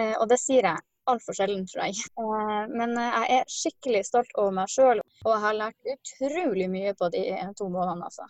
[0.00, 2.00] Eh, og det sier jeg altfor sjelden, tror jeg.
[2.22, 6.68] Eh, men eh, jeg er skikkelig stolt over meg sjøl, og jeg har lært utrolig
[6.72, 7.22] mye på de
[7.58, 8.26] to månedene, altså.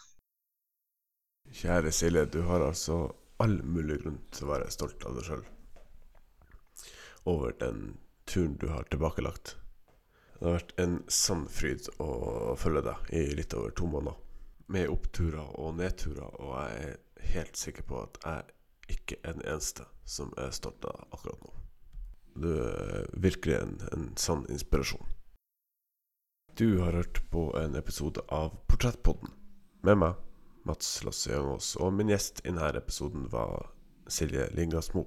[1.53, 3.11] Kjære Silje, du har altså
[3.43, 5.43] all mulig grunn til å være stolt av deg sjøl.
[7.29, 7.83] Over den
[8.27, 9.57] turen du har tilbakelagt.
[10.39, 14.17] Det har vært en sann fryd å følge deg i litt over to måneder.
[14.73, 19.45] Med oppturer og nedturer, og jeg er helt sikker på at jeg ikke er den
[19.53, 21.55] eneste som er stolt av deg akkurat nå.
[22.43, 25.05] Du er virkelig en, en sann inspirasjon.
[26.57, 29.37] Du har hørt på en episode av Portrettpodden
[29.85, 30.17] med meg,
[30.69, 33.73] Mats Lasse Jangås, og min gjest i denne episoden var
[34.11, 35.07] Silje Lingasmo.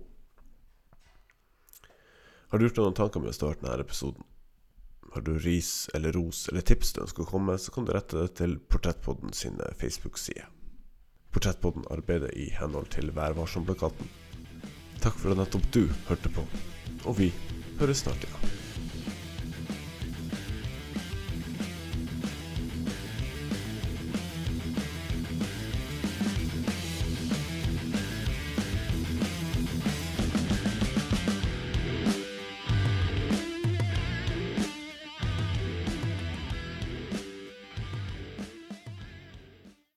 [2.52, 4.28] Har du gjort deg noen tanker med å starte denne episoden?
[5.16, 7.94] Har du ris eller ros eller tips du ønsker å komme med, så kan du
[7.96, 10.52] rette det til Portrettpodden sine Facebook-sider.
[11.36, 13.36] Portrettpodden arbeider i henhold til Vær.
[13.36, 16.46] Takk for at nettopp du hørte på,
[17.06, 17.32] og vi
[17.80, 18.65] høres snart igjen.